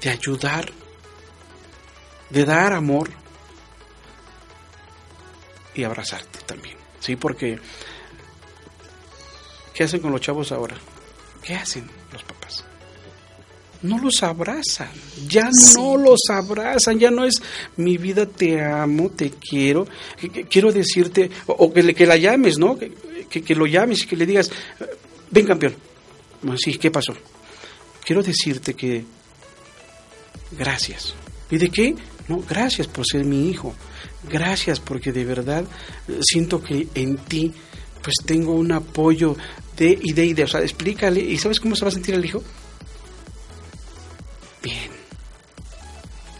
[0.00, 0.70] de ayudar,
[2.30, 3.10] de dar amor
[5.74, 6.76] y abrazarte también.
[7.00, 7.58] Sí, porque
[9.74, 10.76] ¿qué hacen con los chavos ahora?
[11.42, 12.64] ¿Qué hacen los papás?
[13.82, 14.88] No los abrazan,
[15.26, 17.42] ya no los abrazan, ya no es
[17.76, 19.86] mi vida, te amo, te quiero,
[20.18, 22.78] que- que quiero decirte, o, o que, le- que la llames, ¿no?
[22.78, 22.94] Que,
[23.28, 24.50] que- que lo llames y que le digas,
[25.30, 25.74] ven campeón.
[26.44, 27.14] Bueno, sí, ¿qué pasó?
[28.04, 29.02] Quiero decirte que
[30.52, 31.14] gracias.
[31.50, 31.94] ¿Y de qué?
[32.28, 33.74] No, gracias por ser mi hijo.
[34.28, 35.64] Gracias porque de verdad
[36.06, 37.52] eh, siento que en ti
[38.02, 39.36] pues tengo un apoyo
[39.78, 40.44] de y y de.
[40.44, 41.20] O sea, explícale.
[41.20, 42.42] ¿Y sabes cómo se va a sentir el hijo?
[44.62, 44.90] Bien.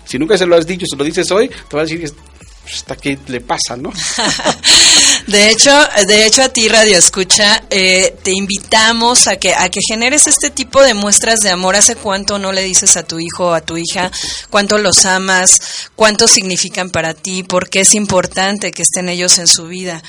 [0.05, 2.75] Si nunca se lo has dicho, se lo dices hoy, te va a decir pues,
[2.75, 3.91] hasta qué le pasa, ¿no?
[5.27, 5.71] De hecho,
[6.07, 10.51] de hecho a ti Radio Escucha eh, te invitamos a que a que generes este
[10.51, 11.77] tipo de muestras de amor.
[11.77, 14.11] ¿Hace cuánto no le dices a tu hijo o a tu hija
[14.51, 19.47] cuánto los amas, cuánto significan para ti, por qué es importante que estén ellos en
[19.47, 20.03] su vida?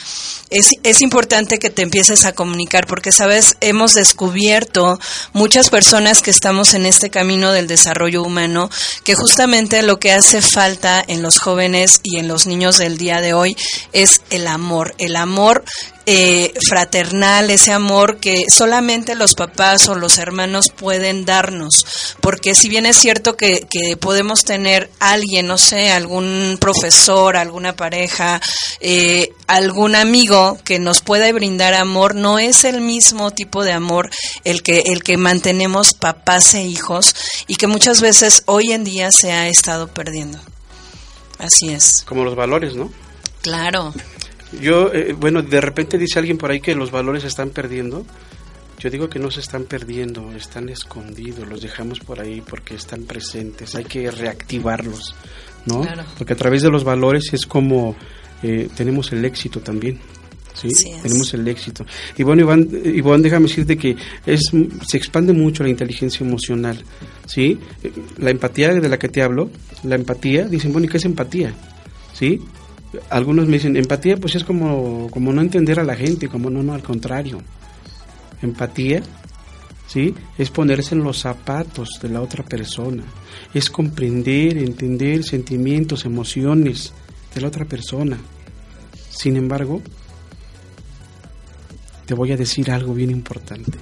[0.50, 5.00] Es, es importante que te empieces a comunicar porque, sabes, hemos descubierto
[5.34, 8.70] muchas personas que estamos en este camino del desarrollo humano
[9.04, 13.22] que justamente lo que hace falta en los jóvenes y en los niños del día
[13.22, 13.58] de hoy
[13.92, 15.64] es el amor, el amor
[16.08, 22.16] eh, fraternal, ese amor que solamente los papás o los hermanos pueden darnos.
[22.22, 27.76] Porque si bien es cierto que, que podemos tener alguien, no sé, algún profesor, alguna
[27.76, 28.40] pareja,
[28.82, 34.10] eh, algún amigo que nos pueda brindar amor, no es el mismo tipo de amor
[34.44, 37.16] el que, el que mantenemos papás e hijos
[37.48, 40.40] y que muchas veces hoy en día se ha estado perdiendo.
[41.40, 42.04] Así es.
[42.06, 42.92] Como los valores, ¿no?
[43.42, 43.94] Claro.
[44.62, 48.06] Yo, eh, bueno, de repente dice alguien por ahí que los valores se están perdiendo.
[48.80, 53.04] Yo digo que no se están perdiendo, están escondidos, los dejamos por ahí porque están
[53.04, 55.16] presentes, hay que reactivarlos,
[55.66, 55.82] ¿no?
[55.82, 56.04] Claro.
[56.18, 57.96] Porque a través de los valores es como
[58.44, 60.00] eh, tenemos el éxito también.
[60.56, 60.70] ¿sí?
[61.02, 61.86] Tenemos el éxito.
[62.18, 64.52] Y bueno, Iván, eh, Iván, déjame decirte que es,
[64.88, 66.82] se expande mucho la inteligencia emocional,
[67.26, 67.58] ¿sí?
[67.84, 69.50] Eh, La empatía de la que te hablo,
[69.84, 71.54] la empatía, dicen, bueno, ¿y qué es empatía?
[72.14, 72.40] ¿Sí?
[73.10, 76.64] Algunos me dicen, empatía pues es como, como no entender a la gente, como no,
[76.64, 77.42] no, al contrario.
[78.42, 79.02] Empatía,
[79.88, 80.14] ¿sí?
[80.38, 83.04] Es ponerse en los zapatos de la otra persona,
[83.54, 86.94] es comprender, entender sentimientos, emociones
[87.34, 88.18] de la otra persona.
[89.10, 89.82] Sin embargo,
[92.06, 93.78] te voy a decir algo bien importante.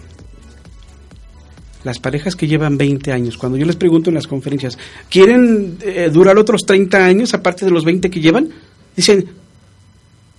[1.84, 4.78] Las parejas que llevan 20 años, cuando yo les pregunto en las conferencias,
[5.10, 8.50] ¿quieren eh, durar otros 30 años aparte de los 20 que llevan?
[8.96, 9.30] Dicen,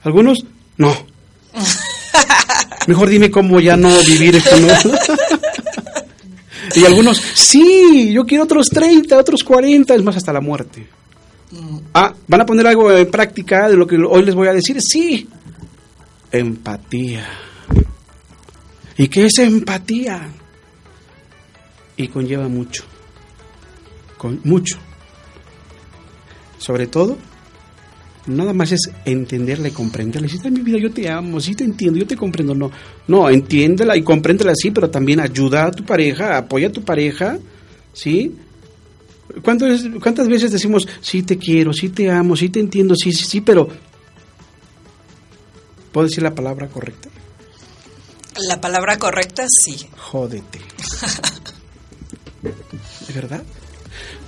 [0.02, 0.44] algunos,
[0.76, 0.94] no.
[2.86, 4.68] Mejor dime cómo ya no vivir esto, ¿no?
[6.74, 10.86] y algunos, sí, yo quiero otros 30, otros 40, es más, hasta la muerte.
[11.94, 14.80] Ah, ¿van a poner algo en práctica de lo que hoy les voy a decir?
[14.80, 15.28] Sí.
[16.32, 17.26] Empatía.
[18.96, 20.28] ¿Y qué es empatía?
[21.96, 22.84] Y conlleva mucho.
[24.18, 24.78] Con mucho.
[26.58, 27.16] Sobre todo,
[28.26, 30.28] nada más es entenderla y comprenderla.
[30.28, 32.54] Si está en mi vida, yo te amo, sí te entiendo, yo te comprendo.
[32.54, 32.70] No,
[33.08, 37.38] no, entiéndela y compréndela sí, pero también ayuda a tu pareja, apoya a tu pareja,
[37.92, 38.34] ¿sí?
[39.42, 43.24] ¿Cuántas, ¿Cuántas veces decimos, sí te quiero, sí te amo, sí te entiendo, sí, sí,
[43.24, 43.68] sí, pero...
[45.92, 47.08] ¿Puedo decir la palabra correcta?
[48.48, 49.76] La palabra correcta, sí.
[49.96, 50.58] Jódete.
[52.42, 53.44] ¿De verdad?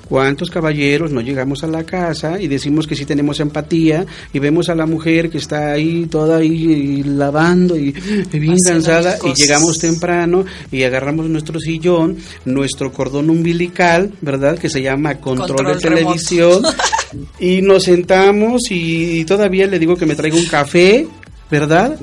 [0.08, 4.68] ¿Cuántos caballeros no llegamos a la casa y decimos que sí tenemos empatía y vemos
[4.68, 7.92] a la mujer que está ahí toda ahí lavando y,
[8.32, 14.58] y bien cansada y llegamos temprano y agarramos nuestro sillón, nuestro cordón umbilical, ¿verdad?
[14.58, 16.04] Que se llama control, Control de remoto.
[16.04, 16.62] televisión
[17.40, 21.06] y nos sentamos y todavía le digo que me traiga un café,
[21.50, 21.98] ¿verdad?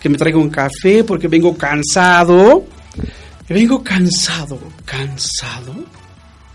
[0.00, 2.64] Que me traiga un café porque vengo cansado.
[3.48, 5.74] Vengo cansado, cansado.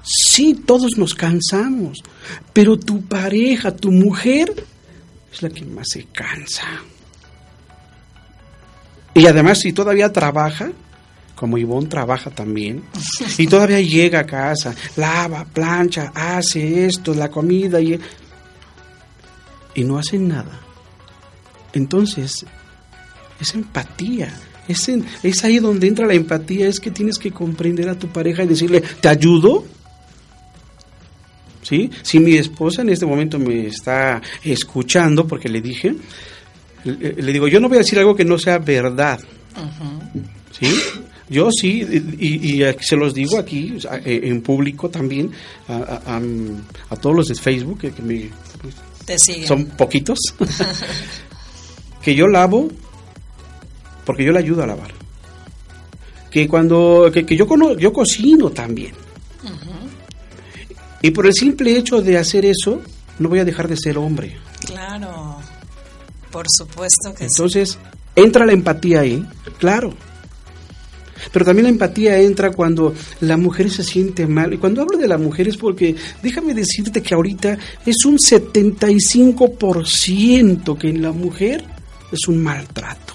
[0.03, 2.03] Sí, todos nos cansamos,
[2.51, 4.65] pero tu pareja, tu mujer,
[5.31, 6.65] es la que más se cansa.
[9.13, 10.71] Y además, si todavía trabaja,
[11.35, 12.83] como Ivonne trabaja también,
[13.37, 17.99] y todavía llega a casa, lava, plancha, hace esto, la comida, y,
[19.75, 20.59] y no hace nada.
[21.73, 22.45] Entonces,
[23.39, 24.33] es empatía.
[24.67, 28.07] Es, en- es ahí donde entra la empatía, es que tienes que comprender a tu
[28.07, 29.65] pareja y decirle, ¿te ayudo?
[31.63, 31.89] ¿Sí?
[32.01, 35.95] Si mi esposa en este momento me está escuchando, porque le dije,
[36.83, 39.19] le, le digo, yo no voy a decir algo que no sea verdad.
[40.51, 40.67] ¿Sí?
[41.29, 41.81] Yo sí,
[42.19, 45.31] y, se los digo aquí, eh, en público también,
[45.67, 46.21] a, a- a-
[46.89, 48.29] a todos los de Facebook, que, que me,
[49.05, 50.19] Te son poquitos,
[52.03, 52.69] que yo lavo
[54.05, 54.91] porque yo le ayudo a lavar.
[56.29, 58.91] Que cuando que, que yo cono- yo cocino también.
[61.03, 62.81] Y por el simple hecho de hacer eso,
[63.19, 64.37] no voy a dejar de ser hombre.
[64.65, 65.35] Claro.
[66.31, 67.31] Por supuesto que sí.
[67.35, 67.77] Entonces,
[68.15, 69.21] entra la empatía ahí,
[69.59, 69.93] claro.
[71.31, 74.53] Pero también la empatía entra cuando la mujer se siente mal.
[74.53, 80.77] Y cuando hablo de la mujer es porque, déjame decirte que ahorita es un 75%
[80.77, 81.65] que en la mujer
[82.11, 83.11] es un maltrato.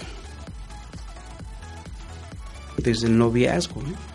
[2.77, 3.81] desde el noviazgo.
[3.81, 4.08] ¿eh?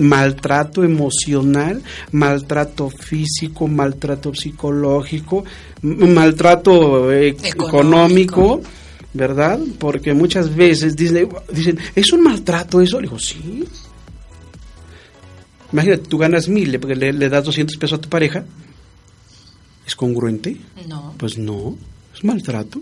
[0.00, 1.82] Maltrato emocional,
[2.12, 5.44] maltrato físico, maltrato psicológico,
[5.82, 7.68] maltrato eh, Económico.
[7.68, 8.60] económico,
[9.14, 9.58] ¿verdad?
[9.78, 13.00] Porque muchas veces dicen, dicen, ¿es un maltrato eso?
[13.00, 13.64] Le digo, sí.
[15.72, 18.44] Imagínate, tú ganas mil, le, le- le das 200 pesos a tu pareja.
[19.86, 20.56] ¿Es congruente?
[20.88, 21.14] No.
[21.16, 21.76] Pues no,
[22.14, 22.80] es maltrato.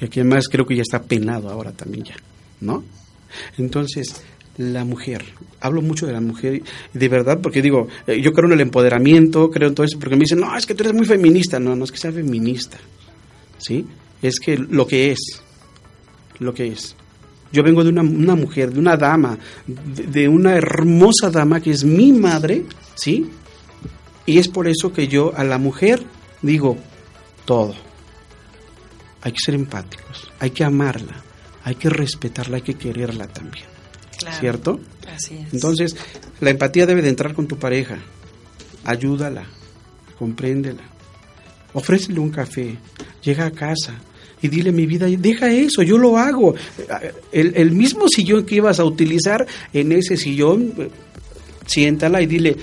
[0.00, 2.16] Y aquí además creo que ya está penado ahora también ya,
[2.60, 2.82] ¿no?
[3.58, 4.22] Entonces,
[4.56, 5.24] la mujer,
[5.60, 9.50] hablo mucho de la mujer, de verdad, porque digo, eh, yo creo en el empoderamiento,
[9.50, 11.58] creo en todo eso, porque me dicen, no, es que tú eres muy feminista.
[11.58, 12.78] No, no es que sea feminista,
[13.58, 13.86] ¿sí?
[14.22, 15.42] Es que lo que es,
[16.38, 16.96] lo que es.
[17.52, 21.70] Yo vengo de una, una mujer, de una dama, de, de una hermosa dama que
[21.70, 23.30] es mi madre, ¿sí?
[24.26, 26.02] Y es por eso que yo a la mujer
[26.42, 26.76] digo
[27.44, 27.74] todo.
[29.22, 31.22] Hay que ser empáticos, hay que amarla,
[31.64, 33.73] hay que respetarla, hay que quererla también.
[34.18, 34.40] Claro.
[34.40, 34.80] ¿Cierto?
[35.14, 35.52] Así es.
[35.54, 35.96] Entonces,
[36.40, 37.98] la empatía debe de entrar con tu pareja.
[38.84, 39.44] Ayúdala,
[40.18, 40.82] compréndela.
[41.72, 42.76] Ofrécele un café,
[43.22, 43.94] llega a casa
[44.40, 46.54] y dile mi vida, deja eso, yo lo hago.
[47.32, 50.72] El, el mismo sillón que ibas a utilizar, en ese sillón,
[51.66, 52.56] siéntala y dile,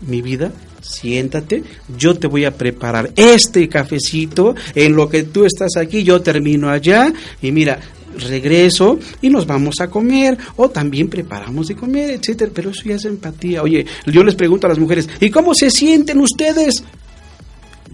[0.00, 1.62] mi vida, siéntate,
[1.96, 6.70] yo te voy a preparar este cafecito, en lo que tú estás aquí, yo termino
[6.70, 7.12] allá,
[7.42, 7.80] y mira,
[8.18, 12.96] regreso y nos vamos a comer, o también preparamos de comer, etcétera, pero eso ya
[12.96, 13.62] es empatía.
[13.62, 16.82] Oye, yo les pregunto a las mujeres, ¿y cómo se sienten ustedes?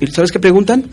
[0.01, 0.85] ¿Y sabes qué preguntan?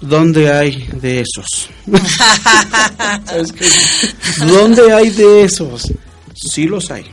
[0.00, 1.70] ¿Dónde hay de esos?
[4.46, 5.92] ¿Dónde hay de esos?
[6.34, 7.04] Sí los hay,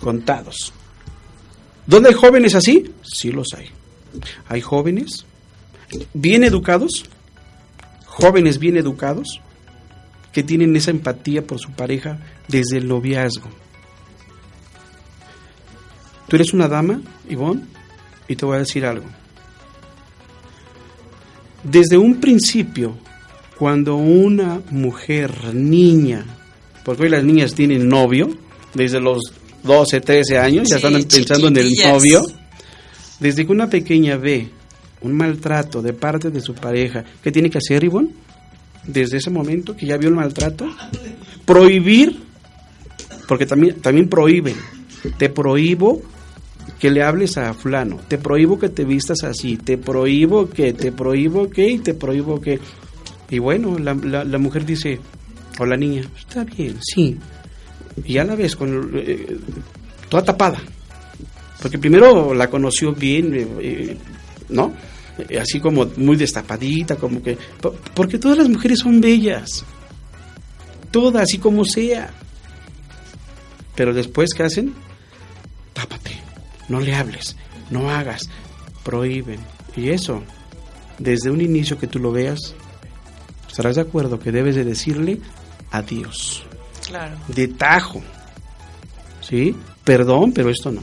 [0.00, 0.72] contados.
[1.90, 2.88] ¿Dónde hay jóvenes así?
[3.02, 3.66] Sí los hay.
[4.48, 5.26] Hay jóvenes
[6.14, 7.04] bien educados,
[8.06, 9.40] jóvenes bien educados,
[10.32, 13.48] que tienen esa empatía por su pareja desde el noviazgo.
[16.28, 17.64] Tú eres una dama, Ivonne,
[18.28, 19.06] y te voy a decir algo.
[21.64, 22.96] Desde un principio,
[23.58, 26.24] cuando una mujer, niña,
[26.84, 28.30] porque hoy las niñas tienen novio,
[28.74, 30.92] desde los 12, 13 años, ya están
[31.28, 32.22] pensando en el novio,
[33.18, 34.48] desde que una pequeña ve
[35.02, 38.10] un maltrato de parte de su pareja, ¿qué tiene que hacer, Ivonne?
[38.86, 40.66] Desde ese momento que ya vio el maltrato,
[41.44, 42.18] prohibir,
[43.28, 44.56] porque también, también prohíben,
[45.18, 46.02] te prohíbo
[46.78, 50.92] que le hables a fulano, te prohíbo que te vistas así, te prohíbo que, te
[50.92, 52.58] prohíbo que, y te prohíbo que.
[53.30, 54.98] Y bueno, la, la- la mujer dice,
[55.58, 57.16] o la niña, está bien, sí.
[58.04, 59.38] Y ya la ves con eh,
[60.08, 60.60] toda tapada.
[61.60, 63.96] Porque primero la conoció bien, eh, eh,
[64.48, 64.72] ¿no?
[65.40, 67.36] Así como muy destapadita, como que...
[67.60, 69.64] po- Porque todas las mujeres son bellas.
[70.90, 72.10] Todas, así como sea.
[73.76, 74.72] Pero después, ¿qué hacen?
[75.74, 76.12] Tápate,
[76.68, 77.36] no le hables,
[77.70, 78.22] no hagas,
[78.82, 79.40] prohíben.
[79.76, 80.22] Y eso,
[80.98, 82.54] desde un inicio que tú lo veas,
[83.48, 85.20] estarás de acuerdo que debes de decirle
[85.70, 86.44] adiós
[86.90, 87.16] Claro.
[87.28, 88.02] de tajo.
[89.20, 89.54] ¿Sí?
[89.84, 90.82] Perdón, pero esto no.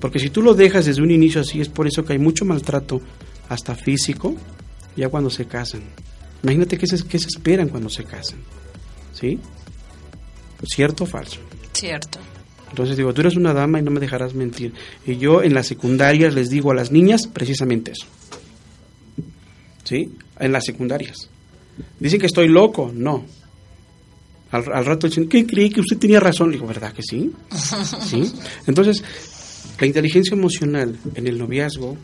[0.00, 2.44] Porque si tú lo dejas desde un inicio así, es por eso que hay mucho
[2.44, 3.00] maltrato,
[3.48, 4.34] hasta físico,
[4.96, 5.82] ya cuando se casan.
[6.42, 8.40] Imagínate qué se, qué se esperan cuando se casan.
[9.12, 9.38] ¿Sí?
[10.64, 11.38] ¿Cierto o falso?
[11.72, 12.18] Cierto.
[12.70, 14.72] Entonces digo, tú eres una dama y no me dejarás mentir.
[15.06, 18.06] Y yo en las secundarias les digo a las niñas precisamente eso.
[19.84, 20.16] ¿Sí?
[20.38, 21.28] En las secundarias.
[22.00, 22.90] Dicen que estoy loco.
[22.94, 23.24] No.
[24.52, 26.50] Al, al rato dicen, ¿qué cree que usted tenía razón?
[26.50, 27.32] Le digo, ¿verdad que sí?
[28.08, 28.32] ¿Sí?
[28.66, 29.02] Entonces,
[29.80, 31.96] la inteligencia emocional en el noviazgo,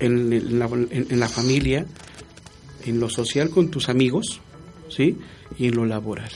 [0.00, 1.86] en, el- en la, en- en la familia,
[2.84, 4.40] en lo social con tus amigos,
[4.94, 5.16] ¿sí?
[5.58, 6.30] Y en lo laboral.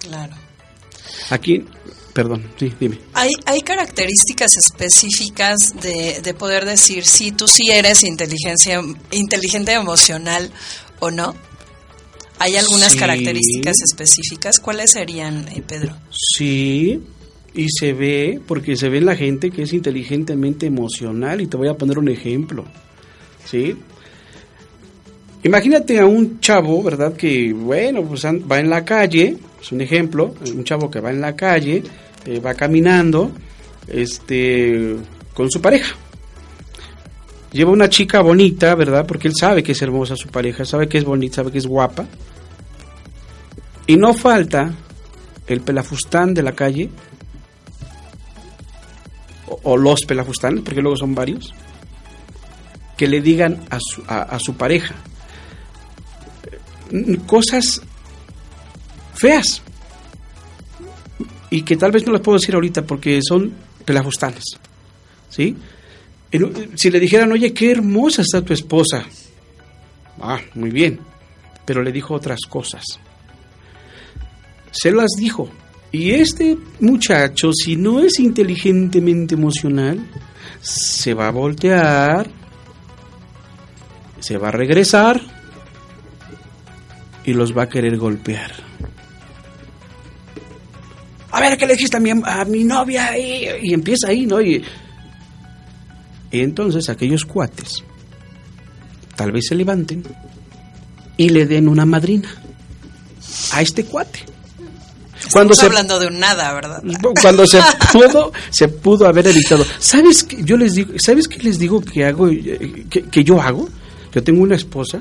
[0.00, 0.36] Claro.
[1.30, 1.64] Aquí,
[2.12, 2.98] perdón, sí, dime.
[3.14, 10.50] ¿Hay, hay características específicas de, de poder decir si tú sí eres inteligencia, inteligente emocional
[11.00, 11.34] o no?
[12.38, 12.98] ¿Hay algunas Sí.
[12.98, 14.58] características específicas?
[14.60, 15.96] ¿Cuáles serían, eh, Pedro?
[16.10, 17.00] Sí,
[17.54, 21.56] y se ve, porque se ve en la gente que es inteligentemente emocional, y te
[21.56, 22.64] voy a poner un ejemplo,
[23.44, 23.76] ¿sí?
[25.42, 27.14] Imagínate a un chavo, ¿verdad?
[27.14, 31.20] Que, bueno, pues va en la calle, es un ejemplo, un chavo que va en
[31.20, 31.82] la calle,
[32.26, 33.30] eh, va caminando,
[33.86, 34.96] este,
[35.34, 35.96] con su pareja.
[37.52, 39.06] Lleva una chica bonita, ¿verdad?
[39.06, 41.66] Porque él sabe que es hermosa su pareja, sabe que es bonita, sabe que es
[41.66, 42.06] guapa.
[43.86, 44.72] Y no falta
[45.46, 46.90] el pelafustán de la calle,
[49.62, 51.54] o, los pelafustanes, porque luego son varios,
[52.98, 54.94] que le digan a su, a su pareja
[56.92, 57.80] eh, cosas
[59.14, 59.62] feas.
[61.50, 63.52] y que tal vez no las puedo decir ahorita porque son
[63.84, 64.44] pelafustanes.
[65.30, 65.56] ¿Sí?
[66.74, 69.04] Si le dijeran, oye, qué hermosa está tu esposa.
[70.20, 71.00] Ah, muy bien.
[71.64, 72.82] Pero le dijo otras cosas.
[74.70, 75.48] Se las dijo.
[75.90, 80.06] Y este muchacho, si no es inteligentemente emocional,
[80.60, 82.28] se va a voltear,
[84.20, 85.20] se va a regresar
[87.24, 88.52] y los va a querer golpear.
[91.30, 93.16] A ver, ¿qué le dijiste a mi, a mi novia?
[93.18, 94.42] Y, y empieza ahí, ¿no?
[94.42, 94.62] Y
[96.30, 97.84] entonces aquellos cuates
[99.16, 100.02] tal vez se levanten
[101.16, 102.28] y le den una madrina
[103.52, 104.20] a este cuate.
[105.32, 106.82] Cuando Estamos se, hablando de un nada, ¿verdad?
[107.20, 107.60] cuando se
[107.92, 109.66] pudo, se pudo haber evitado.
[109.80, 110.38] ¿Sabes qué?
[110.44, 113.68] Yo les digo, ¿sabes qué les digo que hago, eh, que, que yo hago?
[114.14, 115.00] Yo tengo una esposa,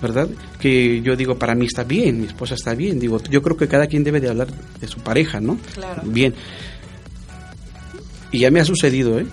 [0.00, 0.28] ¿verdad?
[0.60, 3.00] Que yo digo, para mí está bien, mi esposa está bien.
[3.00, 4.48] Digo, yo creo que cada quien debe de hablar
[4.80, 5.58] de su pareja, ¿no?
[5.74, 6.02] Claro.
[6.04, 6.32] Bien.
[8.30, 9.26] Y ya me ha sucedido, ¿eh?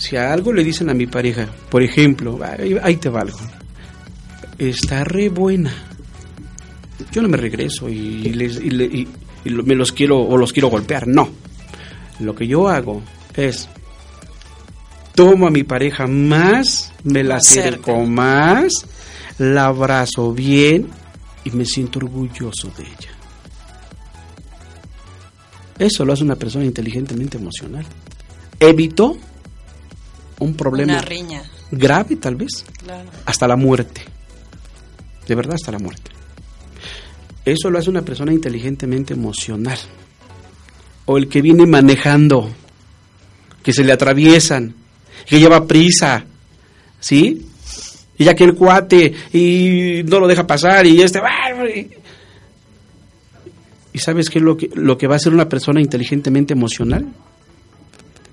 [0.00, 2.38] Si a algo le dicen a mi pareja, por ejemplo,
[2.82, 3.38] ahí, te valgo,
[4.58, 5.70] está re buena.
[7.12, 9.08] Yo no me regreso y, les, y le- y-
[9.44, 11.28] y lo- me los quiero o los quiero golpear, no.
[12.20, 13.02] Lo que yo hago
[13.36, 13.68] es
[15.14, 17.68] tomo a mi pareja más, me la cerca.
[17.92, 18.86] acerco más,
[19.38, 20.88] la abrazo bien
[21.44, 23.10] y me siento orgulloso de ella.
[25.78, 27.84] Eso lo hace una persona inteligentemente emocional.
[28.58, 29.16] Evitó
[30.40, 31.42] un problema Una riña.
[31.70, 33.08] grave tal vez, Claro.
[33.24, 34.02] hasta la muerte.
[35.28, 36.10] De verdad, hasta la muerte.
[37.44, 39.78] Eso lo hace una persona inteligentemente emocional.
[41.06, 42.50] O el que viene manejando,
[43.62, 44.74] que se le atraviesan,
[45.26, 46.24] que lleva prisa,
[46.98, 47.46] ¿sí?
[48.18, 51.20] Y ya que el cuate y no lo deja pasar y este...
[51.74, 51.90] y-
[53.92, 57.08] ¿Y sabes qué es lo que, lo que va a hacer una persona inteligentemente emocional?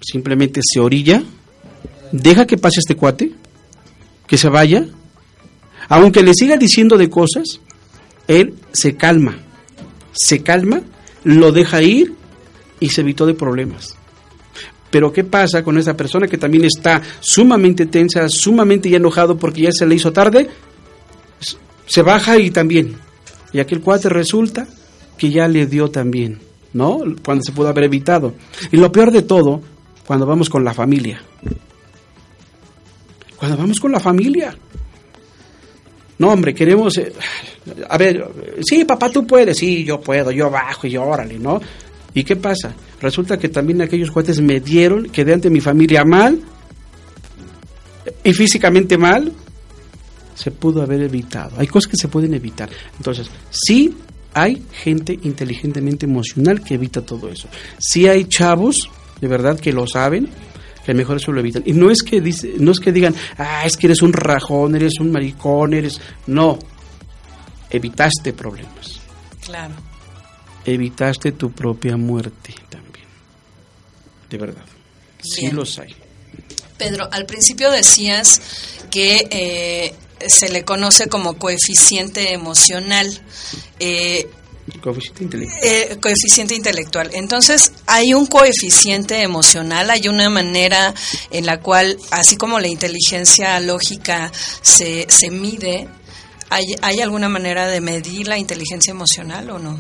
[0.02, 1.24] Simplemente se orilla,
[2.12, 3.32] deja que pase este cuate,
[4.28, 4.86] que se vaya,
[5.90, 7.62] aunque le siga diciendo de cosas,
[8.28, 9.38] él se calma,
[10.12, 10.82] se calma,
[11.24, 12.14] lo deja ir
[12.80, 13.96] y se evitó de problemas.
[14.90, 19.64] Pero ¿qué pasa con esa persona que también está sumamente tensa, sumamente ya enojado porque
[19.64, 20.50] ya se le hizo tarde?
[21.86, 22.96] Se baja y también.
[23.54, 24.68] Y aquel cuate resulta
[25.18, 26.40] que ya le dio también,
[26.74, 27.00] ¿no?
[27.24, 28.34] Cuando se pudo haber evitado.
[28.72, 29.62] Y lo peor de todo,
[30.06, 31.22] cuando vamos con la familia.
[33.38, 34.56] Cuando vamos con la familia.
[36.20, 36.98] No, hombre, queremos...
[36.98, 37.14] eh,
[37.88, 38.28] a ver,
[38.68, 41.62] sí, papá, tú puedes, sí, yo puedo, yo bajo y yo órale, ¿no?
[42.14, 42.74] ¿Y qué pasa?
[43.00, 46.42] Resulta que también aquellos cuates me dieron, quedé ante mi familia mal
[48.24, 49.32] y físicamente mal,
[50.34, 51.60] se pudo haber evitado.
[51.60, 52.70] Hay cosas que se pueden evitar.
[52.98, 53.96] Entonces, sí
[54.34, 57.48] hay gente inteligentemente emocional que evita todo eso.
[57.80, 60.30] Sí hay chavos, de verdad, que lo saben,
[60.88, 61.64] que mejor eso lo evitan.
[61.66, 64.74] Y no es que dice, no es que digan, ah, es que eres un rajón,
[64.74, 66.00] eres un maricón, eres.
[66.28, 66.58] No.
[67.70, 69.02] Evitaste problemas.
[69.42, 69.74] Claro.
[70.64, 73.06] Evitaste tu propia muerte también.
[74.30, 74.64] De verdad.
[75.22, 75.58] Sí Bien.
[75.58, 75.94] los hay.
[76.78, 78.42] Pedro, al principio decías
[78.90, 79.94] que eh,
[80.26, 83.08] se le conoce como coeficiente emocional.
[83.80, 84.30] Eh,
[84.82, 85.64] Coeficiente intelectual.
[85.64, 87.10] eh, coeficiente intelectual.
[87.14, 90.94] Entonces, hay un coeficiente emocional, hay una manera
[91.32, 95.88] en la cual, así como la inteligencia lógica se, se mide,
[96.50, 99.80] ¿hay, ¿hay alguna manera de medir la inteligencia emocional o no?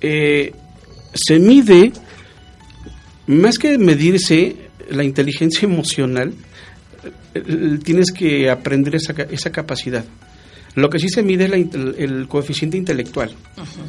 [0.00, 0.52] eh,
[1.14, 1.92] se mide,
[3.26, 4.56] más que medirse
[4.90, 6.34] la inteligencia emocional,
[7.34, 10.04] eh, tienes que aprender esa, esa capacidad.
[10.74, 13.34] Lo que sí se mide es la inte- el coeficiente intelectual.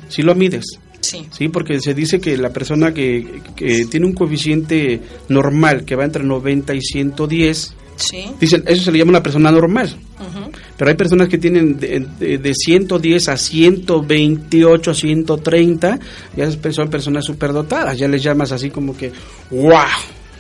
[0.10, 0.66] Si lo mides,
[1.00, 1.26] Sí.
[1.32, 1.48] ¿sí?
[1.50, 6.24] Porque se dice que la persona que, que tiene un coeficiente normal que va entre
[6.24, 8.26] 90 y 110, Sí.
[8.40, 9.96] dicen, eso se le llama una persona normal.
[10.20, 10.52] Ujú.
[10.78, 16.00] Pero hay personas que tienen de, de- de 110 a 128, a 130,
[16.36, 19.12] ya son personas superdotadas, ya les llamas así como que,
[19.52, 19.74] wow,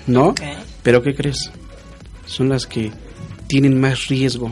[0.08, 0.30] ¿no?
[0.30, 0.42] Ok.
[0.82, 1.52] Pero ¿qué crees?
[2.26, 2.92] Son las que
[3.48, 4.52] tienen más riesgo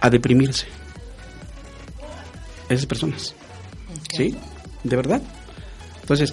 [0.00, 0.66] a deprimirse.
[2.68, 3.34] Esas personas.
[4.16, 4.34] ¿Sí?
[4.84, 5.22] ¿De verdad?
[6.00, 6.32] Entonces,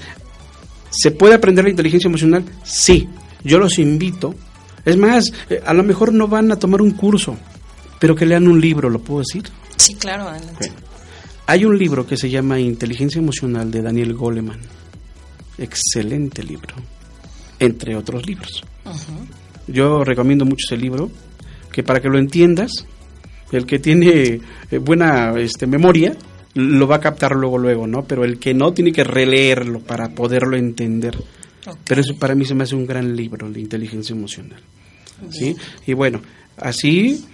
[0.89, 2.43] ¿se puede aprender la inteligencia emocional?
[2.63, 3.07] Sí.
[3.43, 4.35] Yo los invito.
[4.85, 7.37] Es más, eh, a lo mejor no van a tomar un curso,
[7.99, 9.43] pero que lean un libro, ¿lo puedo decir?
[9.75, 10.71] Sí, claro, adelante.
[11.45, 14.59] Hay un libro que se llama Inteligencia Emocional de Daniel Goleman.
[15.57, 16.75] Excelente libro,
[17.59, 18.63] entre otros libros.
[19.67, 21.09] Yo recomiendo mucho ese libro,
[21.71, 22.85] que para que lo entiendas,
[23.51, 24.39] el que tiene
[24.71, 26.15] eh, buena este, memoria
[26.55, 28.03] lo va a captar luego, luego, ¿no?
[28.05, 31.15] Pero el que no tiene que releerlo para poderlo entender.
[31.85, 34.59] Pero eso para mí se me hace un gran libro, de inteligencia emocional.
[35.29, 35.55] ¿Sí?
[35.85, 36.21] Y bueno,
[36.57, 37.25] así,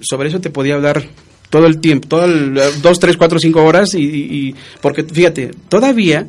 [0.00, 1.02] sobre eso te podía hablar
[1.48, 5.50] todo el tiempo, todo el, dos, tres, cuatro, cinco horas, y, y- y- porque fíjate,
[5.68, 6.26] todavía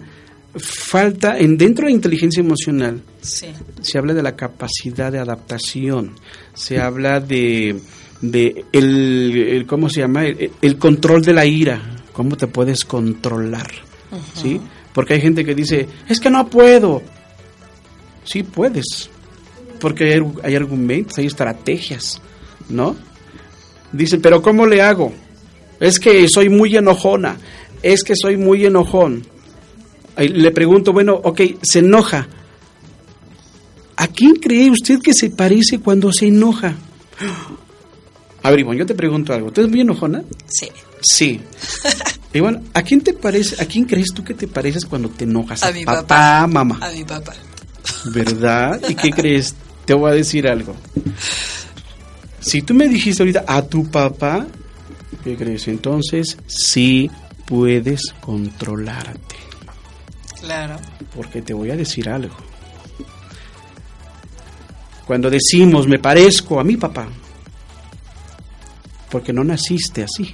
[0.55, 3.47] falta, en dentro de inteligencia emocional, Sí.
[3.81, 6.11] se habla de la capacidad de adaptación,
[6.53, 7.77] se habla de,
[8.21, 10.25] de el, el- ¿cómo se llama?
[10.25, 11.81] El, el control de la ira,
[12.13, 13.69] cómo te puedes controlar,
[14.35, 14.59] ¿sí?
[14.93, 17.01] Porque hay gente que dice, es que no puedo.
[18.23, 19.09] Sí puedes,
[19.79, 22.21] porque hay, hay argumentos, hay estrategias,
[22.69, 22.95] ¿no?
[23.91, 25.11] Dicen, pero ¿cómo le hago?
[25.79, 27.37] Es que soy muy enojona,
[27.81, 29.25] es que soy muy enojón.
[30.17, 32.27] Le pregunto, bueno, ok, se enoja,
[33.97, 36.73] ¿A quién cree usted que se parece cuando se enoja?
[38.43, 39.51] A ver, Ivonne, yo te pregunto algo.
[39.51, 40.23] ¿Tú eres muy enojona?
[40.47, 40.67] Sí.
[41.01, 41.41] Sí.
[42.33, 45.63] Ivonne, ¿a quién te parece, a quién crees tú que te pareces cuando te enojas?
[45.63, 46.47] A mi papá, papá.
[46.47, 46.79] mamá.
[46.81, 47.33] A mi papá.
[48.05, 48.81] ¿Verdad?
[48.89, 49.53] ¿Y qué crees?
[49.85, 50.75] Te voy a decir algo.
[52.39, 54.47] Si tú me dijiste ahorita a tu papá,
[55.23, 55.67] ¿qué crees?
[55.67, 57.09] Entonces sí
[57.45, 59.35] puedes controlarte.
[60.39, 60.77] Claro.
[61.15, 62.35] Porque te voy a decir algo.
[65.05, 67.07] Cuando decimos me parezco a mi papá,
[69.11, 70.33] porque no naciste así.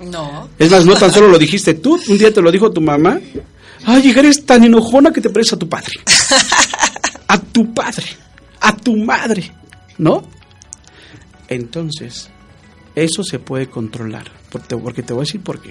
[0.00, 0.48] No.
[0.58, 3.20] Es más, no tan solo lo dijiste tú, un día te lo dijo tu mamá.
[3.84, 5.94] Ay, eres tan enojona que te pareces a tu padre.
[7.28, 8.06] A tu padre,
[8.60, 9.52] a tu madre,
[9.98, 10.22] ¿no?
[11.48, 12.30] Entonces,
[12.94, 15.70] eso se puede controlar, porque porque te voy a decir por qué.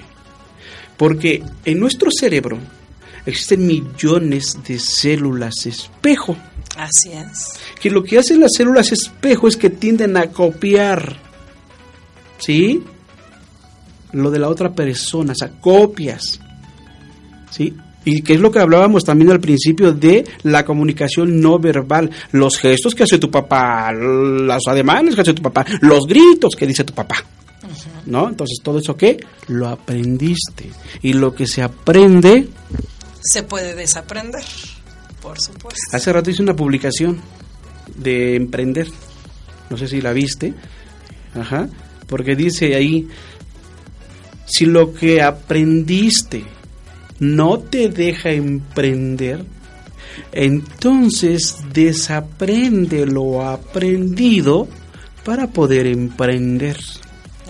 [0.96, 2.58] Porque en nuestro cerebro
[3.26, 6.36] existen millones de células espejo,
[6.76, 7.50] Así es.
[7.80, 11.16] que lo que hacen las células espejo es que tienden a copiar,
[12.42, 12.82] ¿sí?
[14.12, 16.40] Lo de la otra persona, o sea, copias,
[17.50, 17.74] ¿sí?
[18.04, 22.58] Y que es lo que hablábamos también al principio de la comunicación no verbal, los
[22.58, 26.82] gestos que hace tu papá, los ademanes que hace tu papá, los gritos que dice
[26.82, 27.24] tu papá,
[28.06, 28.28] ¿no?
[28.28, 30.68] Entonces todo eso que lo aprendiste
[31.00, 32.48] y lo que se aprende
[33.22, 34.42] Se puede desaprender.
[35.22, 35.78] Por supuesto.
[35.92, 37.20] Hace rato hice una publicación
[37.94, 38.88] de emprender.
[39.70, 40.52] No sé si la viste.
[41.34, 41.68] Ajá.
[42.06, 43.08] Porque dice ahí,
[44.46, 46.44] si lo que aprendiste
[47.20, 49.44] no te deja emprender,
[50.32, 54.68] entonces desaprende lo aprendido
[55.24, 56.76] para poder emprender.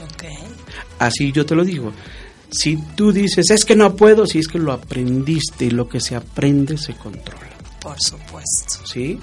[0.05, 0.25] Ok.
[0.99, 1.93] Así yo te lo digo.
[2.51, 6.01] Si tú dices, es que no puedo, si es que lo aprendiste y lo que
[6.01, 7.49] se aprende se controla.
[7.81, 8.87] Por supuesto.
[8.87, 9.19] ¿sí?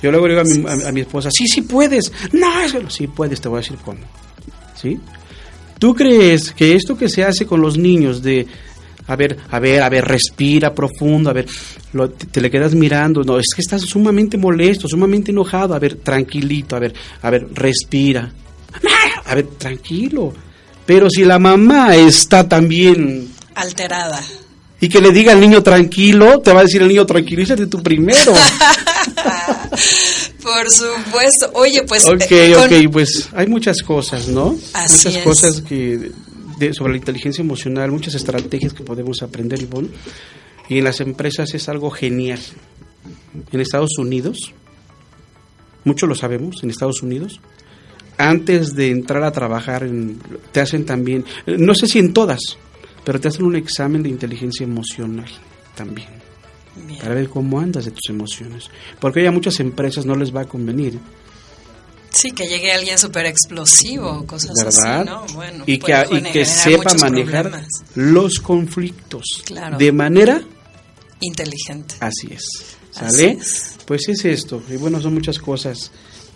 [0.00, 2.12] Yo luego digo a mi, a- a mi esposa, sí, sí puedes.
[2.32, 3.98] No, es que no, sí puedes, te voy a decir cómo.
[4.80, 4.98] ¿Sí?
[5.78, 8.46] ¿Tú crees que esto que se hace con los niños de,
[9.06, 11.46] a ver, a ver, a ver, respira profundo, a ver,
[11.92, 15.78] lo- te, te le quedas mirando, no, es que estás sumamente molesto, sumamente enojado, a
[15.78, 18.30] ver, tranquilito, a ver, a ver, respira.
[19.24, 20.32] A ver, tranquilo.
[20.86, 24.20] Pero si la mamá está también Alterada.
[24.80, 27.82] y que le diga al niño tranquilo, te va a decir el niño tranquilízate tú
[27.82, 28.32] primero.
[30.52, 31.50] Por supuesto.
[31.54, 32.06] Oye, pues.
[32.06, 34.56] Ok, eh, con- ok, pues hay muchas cosas, ¿no?
[34.74, 35.22] Así muchas es.
[35.24, 36.10] cosas que
[36.58, 39.88] de- sobre la inteligencia emocional, muchas estrategias que podemos aprender, Ivonne.
[40.68, 42.40] Y en las empresas es algo genial.
[43.52, 44.52] En Estados Unidos,
[45.84, 47.40] muchos lo sabemos, en Estados Unidos,
[48.18, 50.18] antes de entrar a trabajar, en-
[50.52, 52.40] te hacen también, eh, no sé si en todas,
[53.04, 55.30] pero te hacen un examen de inteligencia emocional
[55.76, 56.08] también
[56.76, 57.00] Bien.
[57.00, 58.70] para ver cómo andas de tus emociones.
[59.00, 60.98] Porque hoy a muchas empresas no les va a convenir,
[62.10, 65.00] Sí, que llegue alguien súper explosivo, cosas ¿verdad?
[65.02, 65.26] así, ¿no?
[65.34, 67.68] Bueno, y que, y que sepa manejar problemas.
[67.94, 69.76] los conflictos Claro.
[69.76, 70.42] de manera
[71.20, 71.96] Inteligente.
[72.00, 72.44] así es.
[72.94, 73.30] Así ¿Sale?
[73.32, 73.74] es.
[73.86, 74.62] Pues es esto.
[74.70, 75.90] Y bueno, son muchas cosas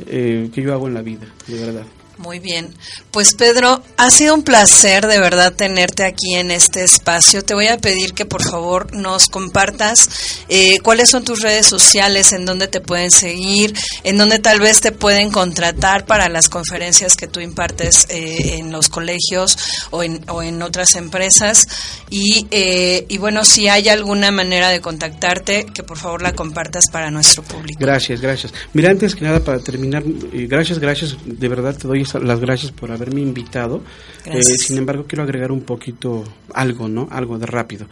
[0.07, 1.85] eh, que yo hago en la vida, de verdad.
[2.19, 2.75] Muy bien.
[3.11, 7.43] Pues Pedro, ha sido un placer de verdad tenerte aquí en este espacio.
[7.43, 10.09] Te voy a pedir que por favor nos compartas
[10.49, 14.81] eh, cuáles son tus redes sociales, en dónde te pueden seguir, en dónde tal vez
[14.81, 19.57] te pueden contratar para las conferencias que tú impartes eh, en los colegios
[19.91, 21.67] o en, o en otras empresas.
[22.11, 26.85] Y, eh, y bueno, si hay alguna manera de contactarte, que por favor la compartas
[26.91, 27.79] para nuestro público.
[27.81, 28.53] Gracias, gracias.
[28.75, 32.73] Mira, antes que nada, para terminar, eh, gracias, gracias, de verdad te doy las gracias
[32.73, 33.83] por haberme invitado.
[34.25, 36.25] Eh, sin embargo, quiero agregar un poquito
[36.55, 37.09] algo, ¿no?
[37.11, 37.87] Algo de rápido.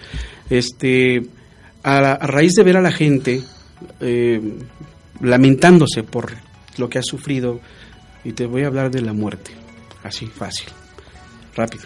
[0.48, 1.22] Este,
[1.82, 3.42] a, la- a raíz de ver a la gente
[4.00, 4.40] eh,
[5.20, 6.32] lamentándose por
[6.76, 7.60] lo que ha sufrido,
[8.24, 9.50] y te voy a hablar de la muerte,
[10.04, 10.68] así, fácil,
[11.56, 11.84] rápido.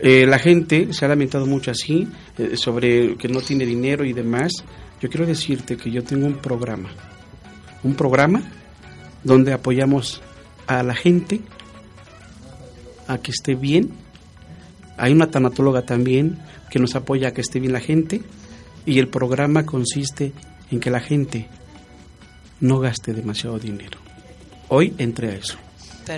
[0.00, 2.06] Eh, la gente se ha lamentado mucho así,
[2.54, 4.52] sobre que no tiene dinero y demás.
[5.00, 6.90] Yo quiero decirte que yo tengo un programa,
[7.82, 8.42] un programa
[9.24, 10.20] donde apoyamos
[10.66, 11.40] a la gente
[13.06, 13.90] a que esté bien.
[14.96, 16.38] Hay una tanatóloga también
[16.70, 18.22] que nos apoya a que esté bien la gente
[18.84, 20.32] y el programa consiste
[20.70, 21.48] en que la gente
[22.60, 23.98] no gaste demasiado dinero.
[24.68, 25.58] Hoy entré a eso.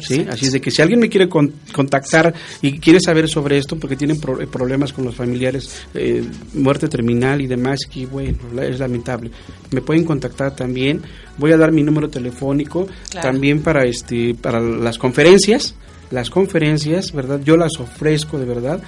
[0.00, 0.26] ¿Sí?
[0.28, 3.96] Así es de que si alguien me quiere contactar y quiere saber sobre esto, porque
[3.96, 6.24] tienen problemas con los familiares, eh,
[6.54, 9.30] muerte terminal y demás, que bueno, es lamentable,
[9.70, 11.02] me pueden contactar también.
[11.36, 15.74] Voy a dar mi número telefónico también para, este, para las conferencias.
[16.10, 17.40] Las conferencias, ¿verdad?
[17.44, 18.82] Yo las ofrezco de verdad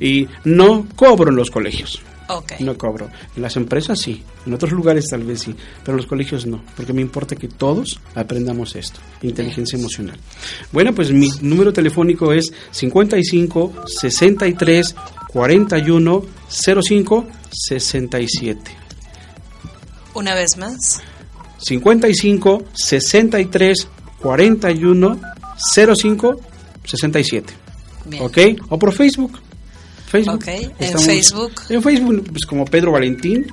[0.00, 2.02] y no cobro en los colegios.
[2.60, 3.08] No cobro.
[3.36, 6.62] En las empresas sí, en otros lugares tal vez sí, pero en los colegios no,
[6.76, 10.18] porque me importa que todos aprendamos esto, inteligencia emocional.
[10.72, 14.94] Bueno, pues mi número telefónico es 55 63
[15.32, 18.60] 41 05 67.
[20.14, 21.02] Una vez más.
[21.58, 23.88] 55 63
[24.20, 25.20] 41
[25.74, 26.40] 05
[26.84, 27.54] 67.
[28.20, 28.38] ¿Ok?
[28.68, 29.38] O por Facebook.
[30.12, 30.44] Facebook.
[30.46, 31.52] en Facebook.
[31.70, 33.46] En Facebook, pues como Pedro Valentín,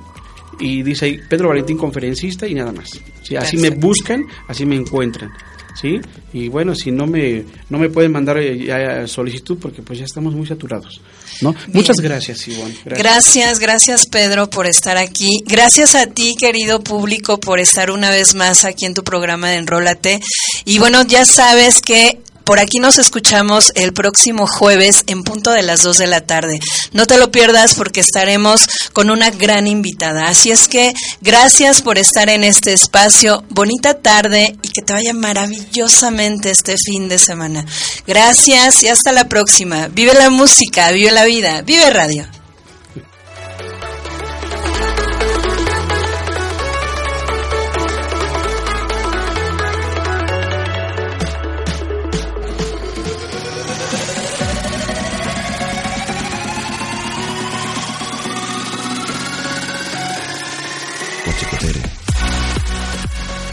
[0.58, 2.90] y dice ahí Pedro Valentín conferencista y nada más.
[3.22, 3.34] ¿sí?
[3.34, 5.32] Así me buscan, así me encuentran.
[5.80, 6.00] ¿sí?
[6.34, 10.04] Y bueno, si no me no me pueden mandar eh, ya solicitud porque pues ya
[10.04, 11.00] estamos muy saturados,
[11.40, 11.54] ¿no?
[11.68, 12.76] Muchas gracias, Ivonne.
[12.84, 12.98] Gracias.
[12.98, 15.42] gracias, gracias Pedro por estar aquí.
[15.46, 19.56] Gracias a ti, querido público, por estar una vez más aquí en tu programa de
[19.56, 20.20] Enrólate.
[20.66, 25.62] Y bueno, ya sabes que por aquí nos escuchamos el próximo jueves en punto de
[25.62, 26.60] las 2 de la tarde.
[26.92, 30.28] No te lo pierdas porque estaremos con una gran invitada.
[30.28, 33.44] Así es que gracias por estar en este espacio.
[33.50, 37.64] Bonita tarde y que te vaya maravillosamente este fin de semana.
[38.06, 39.88] Gracias y hasta la próxima.
[39.88, 42.39] Vive la música, vive la vida, vive radio.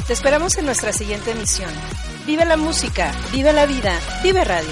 [0.08, 1.70] Te esperamos en nuestra siguiente emisión.
[2.26, 4.72] Vive la música, vive la vida, vive radio.